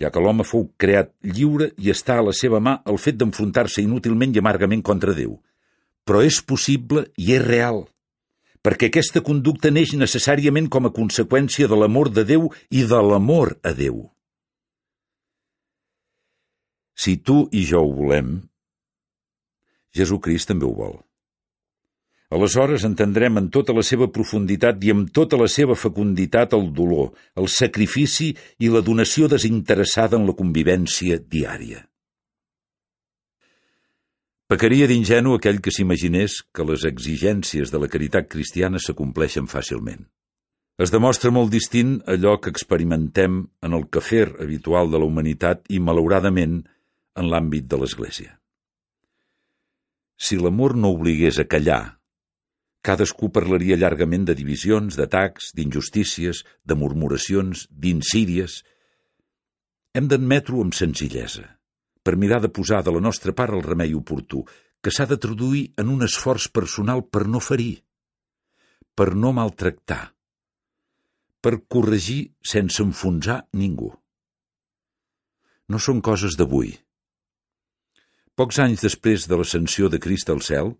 ja 0.00 0.10
que 0.10 0.22
l'home 0.22 0.46
fou 0.46 0.68
creat 0.80 1.12
lliure 1.22 1.70
i 1.78 1.90
està 1.92 2.18
a 2.18 2.26
la 2.26 2.34
seva 2.36 2.60
mà 2.60 2.78
el 2.90 2.98
fet 2.98 3.18
d'enfrontar-se 3.20 3.82
inútilment 3.84 4.34
i 4.34 4.42
amargament 4.42 4.82
contra 4.82 5.14
Déu. 5.16 5.38
Però 6.04 6.22
és 6.24 6.40
possible 6.42 7.06
i 7.20 7.34
és 7.36 7.44
real, 7.44 7.84
perquè 8.64 8.88
aquesta 8.88 9.22
conducta 9.24 9.70
neix 9.70 9.92
necessàriament 9.96 10.68
com 10.68 10.88
a 10.88 10.94
conseqüència 10.96 11.68
de 11.68 11.76
l'amor 11.76 12.10
de 12.12 12.24
Déu 12.24 12.48
i 12.70 12.86
de 12.88 13.02
l'amor 13.10 13.56
a 13.62 13.74
Déu. 13.76 14.08
Si 17.00 17.16
tu 17.24 17.46
i 17.56 17.64
jo 17.64 17.80
ho 17.84 17.92
volem, 17.96 18.40
Jesucrist 19.96 20.50
també 20.50 20.68
ho 20.68 20.74
vol. 20.76 20.98
Aleshores 22.30 22.84
entendrem 22.86 23.40
en 23.40 23.48
tota 23.50 23.74
la 23.74 23.82
seva 23.82 24.06
profunditat 24.14 24.84
i 24.86 24.92
amb 24.94 25.08
tota 25.10 25.38
la 25.40 25.48
seva 25.50 25.74
fecunditat 25.74 26.54
el 26.54 26.68
dolor, 26.76 27.10
el 27.34 27.50
sacrifici 27.50 28.30
i 28.62 28.70
la 28.70 28.84
donació 28.86 29.26
desinteressada 29.32 30.14
en 30.20 30.28
la 30.28 30.36
convivència 30.38 31.18
diària. 31.18 31.82
Pecaria 34.50 34.86
d'ingenu 34.86 35.34
aquell 35.34 35.58
que 35.62 35.74
s'imaginés 35.74 36.40
que 36.54 36.66
les 36.66 36.86
exigències 36.86 37.70
de 37.74 37.82
la 37.82 37.90
caritat 37.90 38.30
cristiana 38.30 38.78
s'acompleixen 38.78 39.50
fàcilment. 39.50 40.06
Es 40.78 40.94
demostra 40.94 41.34
molt 41.34 41.50
distint 41.50 41.98
allò 42.06 42.38
que 42.38 42.50
experimentem 42.54 43.44
en 43.62 43.74
el 43.74 43.90
quefer 43.90 44.28
habitual 44.38 44.90
de 44.90 45.02
la 45.02 45.06
humanitat 45.06 45.66
i, 45.68 45.82
malauradament, 45.82 46.60
en 47.18 47.30
l'àmbit 47.30 47.66
de 47.66 47.78
l'Església. 47.78 48.36
Si 50.14 50.38
l'amor 50.38 50.78
no 50.78 50.94
obligués 50.94 51.38
a 51.42 51.50
callar 51.50 51.99
Cadascú 52.80 53.28
parlaria 53.28 53.76
llargament 53.76 54.24
de 54.24 54.34
divisions, 54.36 54.96
d'atacs, 54.96 55.50
d'injustícies, 55.56 56.44
de 56.64 56.76
murmuracions, 56.80 57.66
d'insídies. 57.70 58.62
Hem 59.92 60.08
d'admetre-ho 60.08 60.62
amb 60.64 60.76
senzillesa, 60.76 61.44
per 62.02 62.16
mirar 62.16 62.40
de 62.40 62.48
posar 62.48 62.80
de 62.86 62.94
la 62.96 63.04
nostra 63.04 63.36
part 63.36 63.52
el 63.52 63.66
remei 63.66 63.92
oportú, 63.98 64.46
que 64.80 64.92
s'ha 64.94 65.04
de 65.06 65.20
traduir 65.20 65.66
en 65.76 65.92
un 65.92 66.06
esforç 66.06 66.48
personal 66.48 67.04
per 67.04 67.26
no 67.28 67.40
ferir, 67.44 67.82
per 68.96 69.12
no 69.12 69.34
maltractar, 69.36 70.14
per 71.44 71.58
corregir 71.68 72.22
sense 72.40 72.80
enfonsar 72.82 73.42
ningú. 73.52 73.92
No 75.68 75.78
són 75.78 76.00
coses 76.00 76.36
d'avui. 76.36 76.72
Pocs 78.40 78.58
anys 78.64 78.80
després 78.88 79.28
de 79.28 79.36
l'ascensió 79.36 79.92
de 79.92 80.00
Crist 80.00 80.32
al 80.32 80.40
cel, 80.40 80.72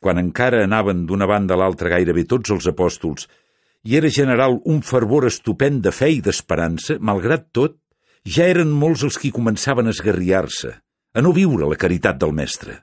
quan 0.00 0.18
encara 0.18 0.64
anaven 0.64 1.04
d'una 1.06 1.28
banda 1.28 1.54
a 1.54 1.60
l'altra 1.60 1.92
gairebé 1.92 2.24
tots 2.28 2.50
els 2.54 2.66
apòstols, 2.72 3.28
i 3.84 3.96
era 3.96 4.10
general 4.12 4.58
un 4.68 4.80
fervor 4.84 5.26
estupend 5.28 5.80
de 5.84 5.92
fe 5.92 6.10
i 6.16 6.20
d'esperança, 6.24 6.98
malgrat 7.00 7.48
tot, 7.56 7.78
ja 8.24 8.48
eren 8.48 8.72
molts 8.72 9.04
els 9.06 9.16
qui 9.20 9.32
començaven 9.32 9.88
a 9.88 9.94
esgarriar-se, 9.94 10.72
a 11.16 11.20
no 11.24 11.32
viure 11.36 11.68
la 11.68 11.78
caritat 11.80 12.20
del 12.20 12.34
Mestre. 12.36 12.80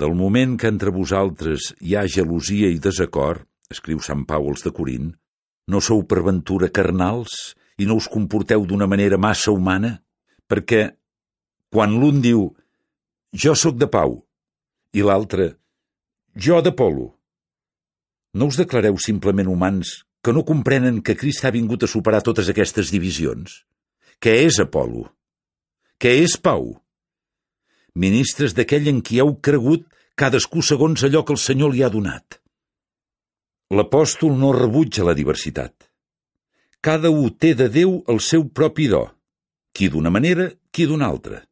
Del 0.00 0.14
moment 0.14 0.54
que 0.56 0.70
entre 0.70 0.94
vosaltres 0.94 1.72
hi 1.82 1.96
ha 1.96 2.06
gelosia 2.06 2.70
i 2.70 2.78
desacord, 2.78 3.42
escriu 3.70 3.98
Sant 4.02 4.22
Pau 4.26 4.46
als 4.50 4.62
de 4.66 4.72
Corint, 4.74 5.10
no 5.70 5.80
sou 5.82 6.04
per 6.06 6.22
ventura 6.26 6.70
carnals 6.74 7.54
i 7.78 7.86
no 7.86 7.98
us 7.98 8.08
comporteu 8.10 8.64
d'una 8.66 8.88
manera 8.90 9.18
massa 9.18 9.52
humana? 9.54 9.98
Perquè 10.50 10.86
quan 11.70 11.94
l'un 11.98 12.22
diu 12.22 12.48
«Jo 13.34 13.54
sóc 13.54 13.76
de 13.78 13.86
pau», 13.90 14.18
i 14.96 15.02
l'altre, 15.06 15.54
jo 16.34 16.60
d'Apolo. 16.62 17.08
No 18.34 18.46
us 18.50 18.58
declareu 18.58 18.98
simplement 18.98 19.48
humans 19.50 20.00
que 20.22 20.32
no 20.32 20.44
comprenen 20.44 21.00
que 21.02 21.16
Crist 21.18 21.44
ha 21.44 21.54
vingut 21.54 21.82
a 21.82 21.90
superar 21.90 22.22
totes 22.22 22.50
aquestes 22.52 22.92
divisions? 22.94 23.64
Què 24.20 24.36
és 24.46 24.60
Apolo? 24.62 25.08
Què 26.00 26.14
és 26.22 26.36
Pau? 26.36 26.74
Ministres 27.94 28.54
d'aquell 28.56 28.88
en 28.92 29.00
qui 29.02 29.18
heu 29.20 29.34
cregut 29.42 29.86
cadascú 30.14 30.62
segons 30.62 31.02
allò 31.04 31.24
que 31.24 31.34
el 31.34 31.40
Senyor 31.42 31.74
li 31.74 31.82
ha 31.82 31.90
donat. 31.92 32.38
L'apòstol 33.70 34.36
no 34.38 34.52
rebutja 34.56 35.06
la 35.06 35.14
diversitat. 35.14 35.74
Cada 36.80 37.10
un 37.10 37.30
té 37.36 37.54
de 37.54 37.68
Déu 37.68 38.00
el 38.08 38.20
seu 38.24 38.46
propi 38.48 38.88
do, 38.88 39.04
qui 39.72 39.88
d'una 39.88 40.10
manera, 40.10 40.48
qui 40.72 40.86
d'una 40.88 41.06
altra. 41.06 41.42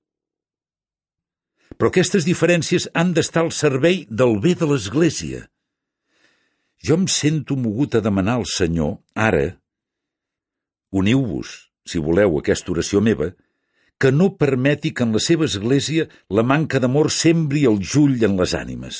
Però 1.78 1.92
aquestes 1.92 2.26
diferències 2.26 2.88
han 2.98 3.12
d'estar 3.14 3.44
al 3.46 3.52
servei 3.54 4.02
del 4.10 4.40
bé 4.42 4.56
de 4.58 4.66
l'Església. 4.66 5.44
Jo 6.82 6.98
em 6.98 7.06
sento 7.10 7.56
mogut 7.56 7.94
a 7.94 8.02
demanar 8.02 8.38
al 8.38 8.46
Senyor, 8.50 8.98
ara, 9.14 9.46
uniu-vos, 10.90 11.52
si 11.86 12.02
voleu, 12.02 12.38
aquesta 12.38 12.74
oració 12.74 13.02
meva, 13.02 13.30
que 13.98 14.10
no 14.14 14.34
permeti 14.38 14.92
que 14.94 15.06
en 15.06 15.14
la 15.14 15.22
seva 15.22 15.46
església 15.46 16.06
la 16.30 16.44
manca 16.46 16.78
d'amor 16.82 17.10
sembri 17.14 17.64
el 17.70 17.80
jull 17.82 18.18
en 18.26 18.36
les 18.38 18.54
ànimes. 18.54 18.98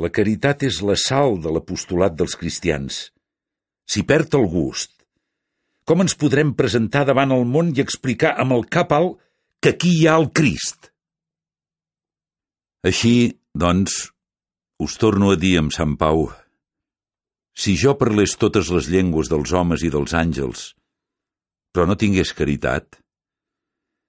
La 0.00 0.12
caritat 0.14 0.62
és 0.68 0.80
la 0.84 0.96
sal 0.96 1.40
de 1.44 1.52
l'apostolat 1.52 2.14
dels 2.16 2.36
cristians. 2.40 3.08
Si 3.88 4.04
perd 4.08 4.36
el 4.38 4.46
gust, 4.48 4.92
com 5.88 6.04
ens 6.04 6.16
podrem 6.20 6.52
presentar 6.56 7.04
davant 7.08 7.32
el 7.34 7.44
món 7.48 7.72
i 7.72 7.82
explicar 7.84 8.34
amb 8.40 8.54
el 8.56 8.68
cap 8.68 8.92
alt 8.92 9.16
que 9.60 9.72
aquí 9.74 9.92
hi 9.96 10.06
ha 10.06 10.16
el 10.20 10.28
Crist? 10.36 10.92
Així, 12.86 13.34
doncs, 13.58 14.12
us 14.78 14.94
torno 15.02 15.32
a 15.34 15.36
dir 15.36 15.56
amb 15.58 15.74
Sant 15.74 15.96
Pau, 15.98 16.28
si 17.58 17.74
jo 17.74 17.96
parlés 17.98 18.36
totes 18.38 18.68
les 18.70 18.86
llengües 18.86 19.26
dels 19.32 19.50
homes 19.50 19.82
i 19.82 19.90
dels 19.90 20.14
àngels, 20.14 20.60
però 21.74 21.88
no 21.90 21.96
tingués 21.98 22.30
caritat, 22.38 23.00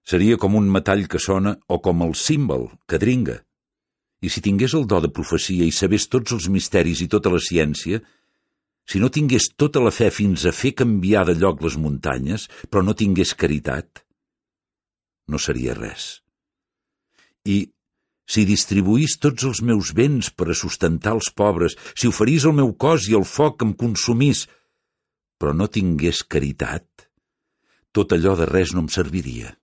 seria 0.05 0.37
com 0.37 0.53
un 0.59 0.69
metall 0.69 1.07
que 1.09 1.21
sona 1.21 1.55
o 1.65 1.79
com 1.81 2.05
el 2.05 2.13
símbol 2.13 2.69
que 2.85 2.99
dringa. 3.01 3.39
I 4.21 4.29
si 4.29 4.45
tingués 4.45 4.75
el 4.77 4.85
do 4.85 4.99
de 5.01 5.09
profecia 5.09 5.65
i 5.65 5.73
sabés 5.73 6.05
tots 6.05 6.37
els 6.37 6.45
misteris 6.53 7.01
i 7.01 7.09
tota 7.09 7.33
la 7.33 7.41
ciència, 7.41 8.03
si 8.85 9.01
no 9.01 9.09
tingués 9.09 9.49
tota 9.57 9.81
la 9.81 9.95
fe 9.95 10.11
fins 10.13 10.45
a 10.45 10.53
fer 10.53 10.75
canviar 10.77 11.25
de 11.25 11.39
lloc 11.41 11.65
les 11.65 11.77
muntanyes, 11.81 12.45
però 12.69 12.85
no 12.85 12.93
tingués 12.93 13.33
caritat, 13.33 14.05
no 15.25 15.41
seria 15.41 15.73
res. 15.73 16.19
I 17.49 17.65
si 18.29 18.45
distribuís 18.45 19.17
tots 19.17 19.47
els 19.49 19.63
meus 19.65 19.89
béns 19.97 20.29
per 20.29 20.51
a 20.51 20.57
sustentar 20.57 21.15
els 21.17 21.31
pobres, 21.33 21.75
si 21.97 22.09
oferís 22.11 22.45
el 22.45 22.53
meu 22.59 22.75
cos 22.77 23.07
i 23.09 23.17
el 23.17 23.25
foc 23.25 23.65
em 23.65 23.73
consumís, 23.73 24.45
però 25.41 25.55
no 25.55 25.69
tingués 25.71 26.21
caritat, 26.27 26.85
tot 27.95 28.13
allò 28.13 28.35
de 28.37 28.45
res 28.49 28.75
no 28.75 28.85
em 28.85 28.91
serviria. 28.93 29.55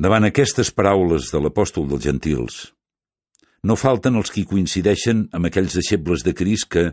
Davant 0.00 0.28
aquestes 0.28 0.70
paraules 0.72 1.32
de 1.32 1.40
l'apòstol 1.40 1.88
dels 1.88 2.04
gentils, 2.04 2.60
no 3.64 3.76
falten 3.76 4.16
els 4.16 4.32
qui 4.32 4.46
coincideixen 4.48 5.26
amb 5.36 5.48
aquells 5.48 5.76
deixebles 5.76 6.24
de 6.24 6.32
Crist 6.36 6.70
que, 6.72 6.84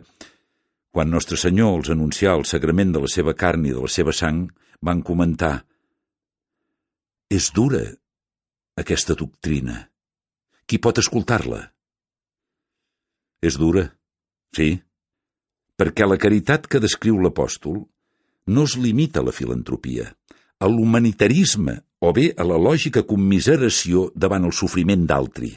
quan 0.92 1.12
Nostre 1.12 1.38
Senyor 1.40 1.78
els 1.78 1.92
anuncià 1.92 2.34
el 2.36 2.44
sagrament 2.48 2.92
de 2.92 3.00
la 3.04 3.08
seva 3.12 3.32
carn 3.36 3.64
i 3.64 3.72
de 3.72 3.80
la 3.80 3.92
seva 3.92 4.12
sang, 4.12 4.46
van 4.84 5.00
comentar 5.04 5.54
«És 7.32 7.48
dura 7.56 7.82
aquesta 8.78 9.16
doctrina? 9.18 9.80
Qui 10.68 10.78
pot 10.78 11.00
escoltar-la? 11.00 11.62
És 13.42 13.56
dura, 13.58 13.84
sí, 14.54 14.74
perquè 15.78 16.06
la 16.06 16.18
caritat 16.18 16.66
que 16.70 16.82
descriu 16.82 17.20
l'apòstol 17.22 17.80
no 18.54 18.64
es 18.66 18.74
limita 18.80 19.22
a 19.22 19.28
la 19.28 19.34
filantropia, 19.34 20.08
a 20.58 20.66
l'humanitarisme 20.66 21.78
o 22.00 22.12
bé 22.14 22.32
a 22.36 22.46
la 22.46 22.58
lògica 22.58 23.04
commiseració 23.06 24.08
davant 24.14 24.46
el 24.48 24.54
sofriment 24.54 25.06
d'altri. 25.06 25.52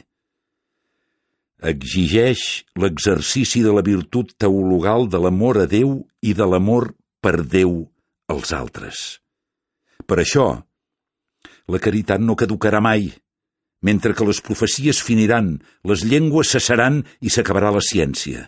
Exigeix 1.62 2.64
l'exercici 2.82 3.62
de 3.62 3.74
la 3.74 3.84
virtut 3.86 4.34
teologal 4.38 5.06
de 5.10 5.20
l'amor 5.22 5.62
a 5.62 5.66
Déu 5.70 6.00
i 6.22 6.34
de 6.34 6.46
l'amor 6.46 6.90
per 7.22 7.42
Déu 7.46 7.84
als 8.30 8.50
altres. 8.56 9.02
Per 10.06 10.18
això, 10.18 10.46
la 11.72 11.80
caritat 11.80 12.20
no 12.20 12.36
caducarà 12.36 12.82
mai, 12.84 13.08
mentre 13.82 14.14
que 14.14 14.26
les 14.28 14.40
profecies 14.44 15.00
finiran, 15.02 15.56
les 15.88 16.04
llengües 16.06 16.52
cessaran 16.54 17.02
i 17.20 17.32
s'acabarà 17.32 17.72
la 17.74 17.82
ciència. 17.82 18.46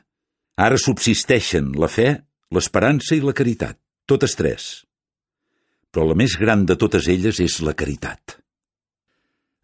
Ara 0.61 0.79
subsisteixen 0.79 1.73
la 1.81 1.91
fe, 1.91 2.09
l'esperança 2.55 3.17
i 3.17 3.23
la 3.25 3.35
caritat, 3.35 3.79
totes 4.07 4.37
tres. 4.39 4.71
Però 5.91 6.07
la 6.07 6.17
més 6.19 6.37
gran 6.39 6.65
de 6.69 6.77
totes 6.79 7.09
elles 7.11 7.41
és 7.43 7.61
la 7.67 7.75
caritat. 7.75 8.39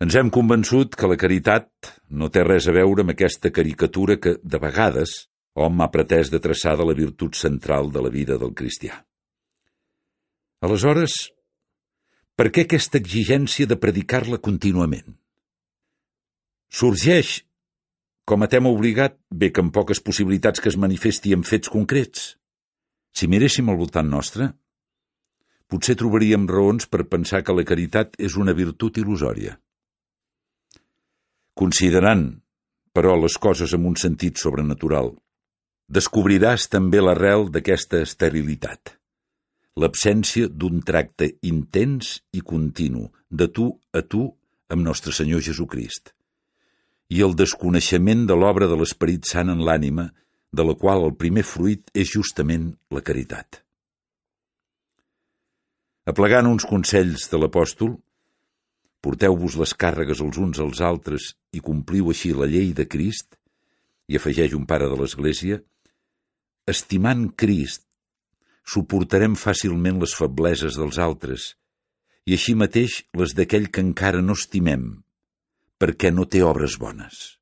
Ens 0.01 0.17
hem 0.17 0.31
convençut 0.33 0.97
que 0.97 1.09
la 1.11 1.19
caritat 1.21 1.91
no 2.17 2.31
té 2.33 2.43
res 2.47 2.67
a 2.71 2.75
veure 2.75 3.05
amb 3.05 3.13
aquesta 3.13 3.51
caricatura 3.53 4.17
que, 4.17 4.39
de 4.43 4.59
vegades, 4.63 5.13
hom 5.55 5.83
ha 5.83 5.91
pretès 5.93 6.31
de 6.33 6.41
traçar 6.41 6.77
de 6.79 6.87
la 6.89 6.97
virtut 6.97 7.37
central 7.37 7.91
de 7.93 8.03
la 8.03 8.13
vida 8.15 8.39
del 8.41 8.55
cristià. 8.57 9.03
Aleshores, 10.65 11.13
per 12.41 12.47
què 12.49 12.63
aquesta 12.65 12.97
exigència 12.97 13.69
de 13.69 13.77
predicar-la 13.77 14.39
contínuament? 14.41 15.11
Sorgeix, 16.73 17.33
com 18.25 18.41
a 18.41 18.47
tema 18.49 18.71
obligat, 18.73 19.19
bé 19.29 19.51
que 19.53 19.61
amb 19.61 19.75
poques 19.75 19.99
possibilitats 20.01 20.63
que 20.65 20.71
es 20.73 20.79
manifesti 20.81 21.35
en 21.37 21.43
fets 21.45 21.69
concrets. 21.69 22.23
Si 23.13 23.29
miréssim 23.29 23.69
al 23.69 23.77
voltant 23.77 24.09
nostre, 24.09 24.47
potser 25.69 25.99
trobaríem 26.01 26.47
raons 26.49 26.89
per 26.89 27.11
pensar 27.11 27.43
que 27.45 27.53
la 27.59 27.67
caritat 27.69 28.17
és 28.17 28.39
una 28.41 28.55
virtut 28.57 28.97
il·lusòria. 29.03 29.59
Considerant, 31.53 32.25
però, 32.97 33.19
les 33.21 33.37
coses 33.37 33.77
amb 33.77 33.91
un 33.91 34.01
sentit 34.01 34.41
sobrenatural, 34.41 35.13
descobriràs 35.93 36.71
també 36.73 37.05
l'arrel 37.05 37.51
d'aquesta 37.53 38.01
esterilitat 38.07 38.97
l'absència 39.79 40.49
d'un 40.49 40.81
tracte 40.83 41.31
intens 41.47 42.19
i 42.35 42.43
continu, 42.43 43.09
de 43.31 43.47
tu 43.49 43.71
a 43.95 44.03
tu, 44.03 44.27
amb 44.71 44.87
nostre 44.87 45.13
Senyor 45.15 45.43
Jesucrist, 45.47 46.13
i 47.11 47.23
el 47.27 47.35
desconeixement 47.39 48.27
de 48.27 48.37
l'obra 48.39 48.69
de 48.71 48.77
l'Esperit 48.79 49.27
Sant 49.27 49.51
en 49.51 49.63
l'ànima, 49.67 50.11
de 50.51 50.67
la 50.67 50.75
qual 50.75 51.05
el 51.07 51.15
primer 51.15 51.45
fruit 51.47 51.91
és 51.95 52.11
justament 52.11 52.71
la 52.91 53.03
caritat. 53.07 53.63
Aplegant 56.11 56.49
uns 56.51 56.67
consells 56.67 57.29
de 57.31 57.39
l'apòstol, 57.39 57.95
porteu-vos 59.01 59.57
les 59.61 59.75
càrregues 59.75 60.23
els 60.25 60.39
uns 60.43 60.59
als 60.59 60.81
altres 60.83 61.35
i 61.55 61.63
compliu 61.63 62.11
així 62.11 62.33
la 62.35 62.49
llei 62.51 62.73
de 62.75 62.87
Crist, 62.91 63.37
i 64.11 64.19
afegeix 64.19 64.57
un 64.59 64.67
pare 64.67 64.89
de 64.91 64.99
l'Església, 64.99 65.61
estimant 66.67 67.29
Crist 67.39 67.87
suportarem 68.67 69.37
fàcilment 69.39 70.01
les 70.03 70.15
febleses 70.17 70.79
dels 70.79 70.99
altres 70.99 71.55
i 72.29 72.37
així 72.37 72.55
mateix 72.55 73.01
les 73.17 73.35
d'aquell 73.37 73.71
que 73.73 73.83
encara 73.83 74.21
no 74.23 74.37
estimem, 74.39 74.85
perquè 75.81 76.13
no 76.13 76.29
té 76.29 76.43
obres 76.45 76.77
bones. 76.79 77.41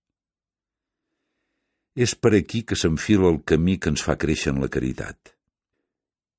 És 1.98 2.14
per 2.14 2.32
aquí 2.38 2.62
que 2.62 2.78
s'enfila 2.78 3.28
el 3.32 3.42
camí 3.42 3.76
que 3.82 3.90
ens 3.90 4.04
fa 4.06 4.14
créixer 4.16 4.54
en 4.54 4.62
la 4.62 4.70
caritat. 4.70 5.34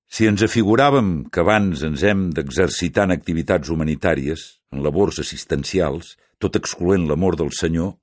Si 0.10 0.26
ens 0.26 0.42
afiguràvem 0.42 1.28
que 1.30 1.44
abans 1.44 1.84
ens 1.86 2.02
hem 2.08 2.30
d'exercitar 2.34 3.06
en 3.06 3.13
activitats 3.13 3.70
humanitàries, 3.70 4.46
en 4.74 4.82
labors 4.86 5.20
assistencials, 5.22 6.15
tot 6.39 6.56
excloent 6.58 7.06
l'amor 7.10 7.38
del 7.38 7.52
Senyor, 7.54 7.98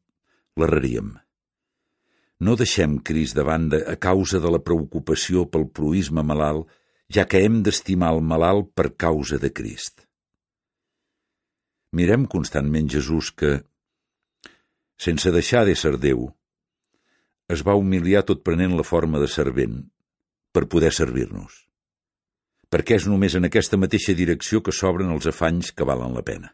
l'erraríem. 0.61 1.17
No 2.39 2.53
deixem 2.57 2.99
Crist 3.01 3.37
de 3.37 3.45
banda 3.45 3.79
a 3.89 3.97
causa 3.97 4.39
de 4.41 4.51
la 4.53 4.61
preocupació 4.61 5.47
pel 5.49 5.71
proisme 5.73 6.23
malalt, 6.23 6.67
ja 7.09 7.25
que 7.25 7.41
hem 7.41 7.63
d'estimar 7.65 8.11
el 8.13 8.21
malalt 8.21 8.75
per 8.77 8.91
causa 8.97 9.39
de 9.41 9.53
Crist. 9.57 10.03
Mirem 11.97 12.27
constantment 12.29 12.91
Jesús 12.93 13.31
que, 13.33 13.53
sense 15.01 15.33
deixar 15.33 15.65
d'ésser 15.65 15.95
Déu, 16.03 16.27
es 17.49 17.63
va 17.65 17.77
humiliar 17.79 18.25
tot 18.29 18.43
prenent 18.45 18.75
la 18.77 18.85
forma 18.85 19.23
de 19.23 19.29
servent 19.31 19.79
per 20.53 20.67
poder 20.69 20.91
servir-nos. 20.93 21.63
Perquè 22.69 22.99
és 22.99 23.07
només 23.07 23.37
en 23.39 23.47
aquesta 23.49 23.79
mateixa 23.81 24.13
direcció 24.19 24.61
que 24.61 24.75
s'obren 24.75 25.15
els 25.15 25.29
afanys 25.31 25.71
que 25.73 25.87
valen 25.89 26.13
la 26.19 26.25
pena. 26.27 26.51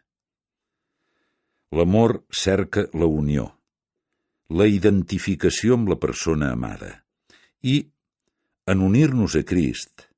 L'amor 1.72 2.20
cerca 2.28 2.84
la 2.92 3.08
unió 3.08 3.48
la 4.52 4.68
identificació 4.68 5.78
amb 5.78 5.90
la 5.92 5.98
persona 6.00 6.52
amada. 6.52 6.92
I, 7.62 7.80
en 8.68 8.82
unir-nos 8.84 9.36
a 9.38 9.42
Crist, 9.48 10.08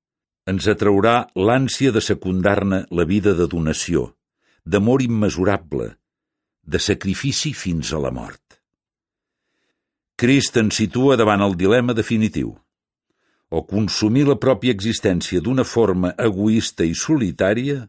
ens 0.51 0.67
atraurà 0.69 1.15
l'ànsia 1.39 1.93
de 1.95 2.03
secundar-ne 2.05 2.85
la 2.91 3.07
vida 3.09 3.33
de 3.39 3.47
donació, 3.49 4.11
d'amor 4.65 5.05
immesurable, 5.05 5.95
de 6.65 6.81
sacrifici 6.81 7.55
fins 7.55 7.93
a 7.93 8.01
la 8.01 8.11
mort. 8.13 8.59
Crist 10.21 10.57
ens 10.61 10.77
situa 10.81 11.17
davant 11.21 11.43
el 11.45 11.57
dilema 11.59 11.95
definitiu. 11.97 12.55
O 13.51 13.65
consumir 13.71 14.25
la 14.29 14.39
pròpia 14.41 14.75
existència 14.75 15.41
d'una 15.41 15.65
forma 15.65 16.15
egoista 16.19 16.87
i 16.87 16.95
solitària, 16.95 17.85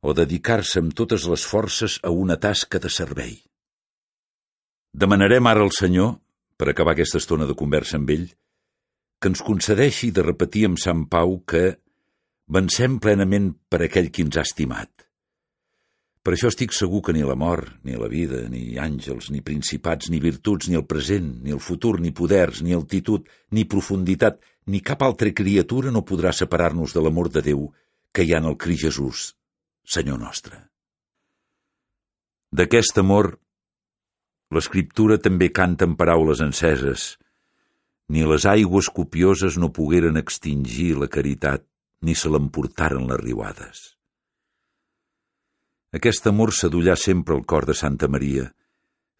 o 0.00 0.14
dedicar-se 0.16 0.80
amb 0.80 0.96
totes 0.96 1.26
les 1.28 1.44
forces 1.44 1.98
a 2.02 2.10
una 2.10 2.36
tasca 2.40 2.80
de 2.80 2.88
servei. 2.92 3.38
Demanarem 4.92 5.46
ara 5.46 5.62
al 5.62 5.70
Senyor, 5.74 6.16
per 6.58 6.70
acabar 6.70 6.96
aquesta 6.96 7.20
estona 7.22 7.46
de 7.46 7.54
conversa 7.56 7.96
amb 7.98 8.10
ell, 8.10 8.26
que 9.20 9.30
ens 9.30 9.42
concedeixi 9.44 10.10
de 10.16 10.24
repetir 10.24 10.66
amb 10.66 10.80
Sant 10.80 11.06
Pau 11.12 11.38
que 11.48 11.76
vencem 12.50 12.98
plenament 12.98 13.52
per 13.70 13.84
aquell 13.84 14.10
qui 14.10 14.24
ens 14.26 14.36
ha 14.40 14.44
estimat. 14.46 14.90
Per 16.20 16.34
això 16.34 16.50
estic 16.52 16.74
segur 16.76 17.00
que 17.04 17.14
ni 17.16 17.22
la 17.24 17.36
mort, 17.38 17.78
ni 17.86 17.94
la 17.96 18.08
vida, 18.12 18.42
ni 18.52 18.76
àngels, 18.76 19.30
ni 19.32 19.40
principats, 19.40 20.10
ni 20.12 20.20
virtuts, 20.20 20.68
ni 20.68 20.76
el 20.76 20.84
present, 20.84 21.30
ni 21.44 21.54
el 21.54 21.62
futur, 21.64 21.94
ni 22.00 22.12
poders, 22.12 22.60
ni 22.60 22.74
altitud, 22.76 23.28
ni 23.56 23.64
profunditat, 23.64 24.40
ni 24.68 24.82
cap 24.84 25.00
altra 25.06 25.32
criatura 25.32 25.92
no 25.94 26.04
podrà 26.04 26.34
separar-nos 26.36 26.92
de 26.92 27.00
l'amor 27.00 27.30
de 27.32 27.44
Déu 27.46 27.70
que 28.12 28.26
hi 28.26 28.34
ha 28.34 28.42
en 28.42 28.50
el 28.50 28.58
Cri 28.60 28.76
Jesús, 28.76 29.30
Senyor 29.86 30.20
nostre. 30.20 30.58
D'aquest 32.52 32.98
amor 33.00 33.38
L'escriptura 34.50 35.16
també 35.22 35.46
canta 35.54 35.86
en 35.86 35.92
paraules 35.98 36.40
enceses. 36.42 37.14
Ni 38.10 38.24
les 38.26 38.46
aigües 38.50 38.88
copioses 38.90 39.56
no 39.62 39.70
pogueren 39.70 40.18
extingir 40.18 40.96
la 40.98 41.06
caritat, 41.06 41.62
ni 42.02 42.16
se 42.18 42.32
l'emportaren 42.32 43.06
les 43.06 43.20
riuades. 43.20 43.82
Aquest 45.94 46.26
amor 46.30 46.50
s'adullà 46.54 46.96
sempre 46.98 47.36
al 47.36 47.44
cor 47.52 47.66
de 47.68 47.76
Santa 47.78 48.08
Maria, 48.10 48.48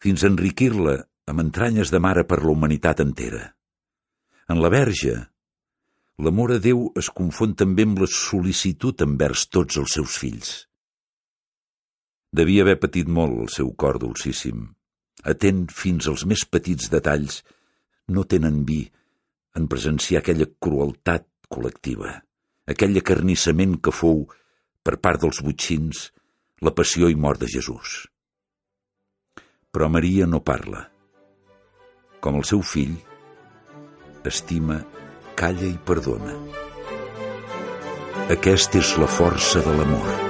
fins 0.02 0.24
a 0.24 0.30
enriquir-la 0.32 0.96
amb 1.30 1.44
entranyes 1.44 1.94
de 1.94 2.00
mare 2.02 2.26
per 2.26 2.40
la 2.42 2.50
humanitat 2.50 3.04
entera. 3.06 3.44
En 4.50 4.58
la 4.58 4.72
Verge, 4.74 5.14
l'amor 6.18 6.56
a 6.56 6.58
Déu 6.58 6.88
es 6.98 7.12
confon 7.14 7.54
també 7.54 7.86
amb 7.86 8.02
la 8.02 8.10
sol·licitud 8.10 9.06
envers 9.06 9.46
tots 9.46 9.78
els 9.78 9.94
seus 9.94 10.18
fills. 10.24 10.52
Devia 12.34 12.66
haver 12.66 12.78
patit 12.82 13.06
molt 13.06 13.38
el 13.46 13.54
seu 13.54 13.70
cor 13.78 14.02
dolcíssim 14.02 14.66
atent 15.28 15.66
fins 15.74 16.08
als 16.08 16.24
més 16.28 16.44
petits 16.48 16.90
detalls, 16.92 17.42
no 18.08 18.24
tenen 18.24 18.64
vi 18.68 18.82
en 19.58 19.66
presenciar 19.70 20.20
aquella 20.20 20.48
crueltat 20.62 21.26
col·lectiva, 21.50 22.14
aquell 22.70 22.96
acarnissament 23.00 23.78
que 23.82 23.94
fou, 23.94 24.24
per 24.82 24.96
part 25.02 25.22
dels 25.22 25.42
butxins, 25.44 26.08
la 26.60 26.72
passió 26.76 27.10
i 27.10 27.16
mort 27.16 27.42
de 27.42 27.50
Jesús. 27.50 28.06
Però 29.70 29.88
Maria 29.90 30.26
no 30.26 30.42
parla. 30.42 30.86
Com 32.20 32.40
el 32.40 32.46
seu 32.48 32.62
fill, 32.62 32.96
estima, 34.28 34.80
calla 35.38 35.68
i 35.68 35.76
perdona. 35.86 36.34
Aquesta 38.30 38.78
és 38.78 38.96
la 39.00 39.08
força 39.10 39.62
de 39.64 39.78
l'amor. 39.78 40.29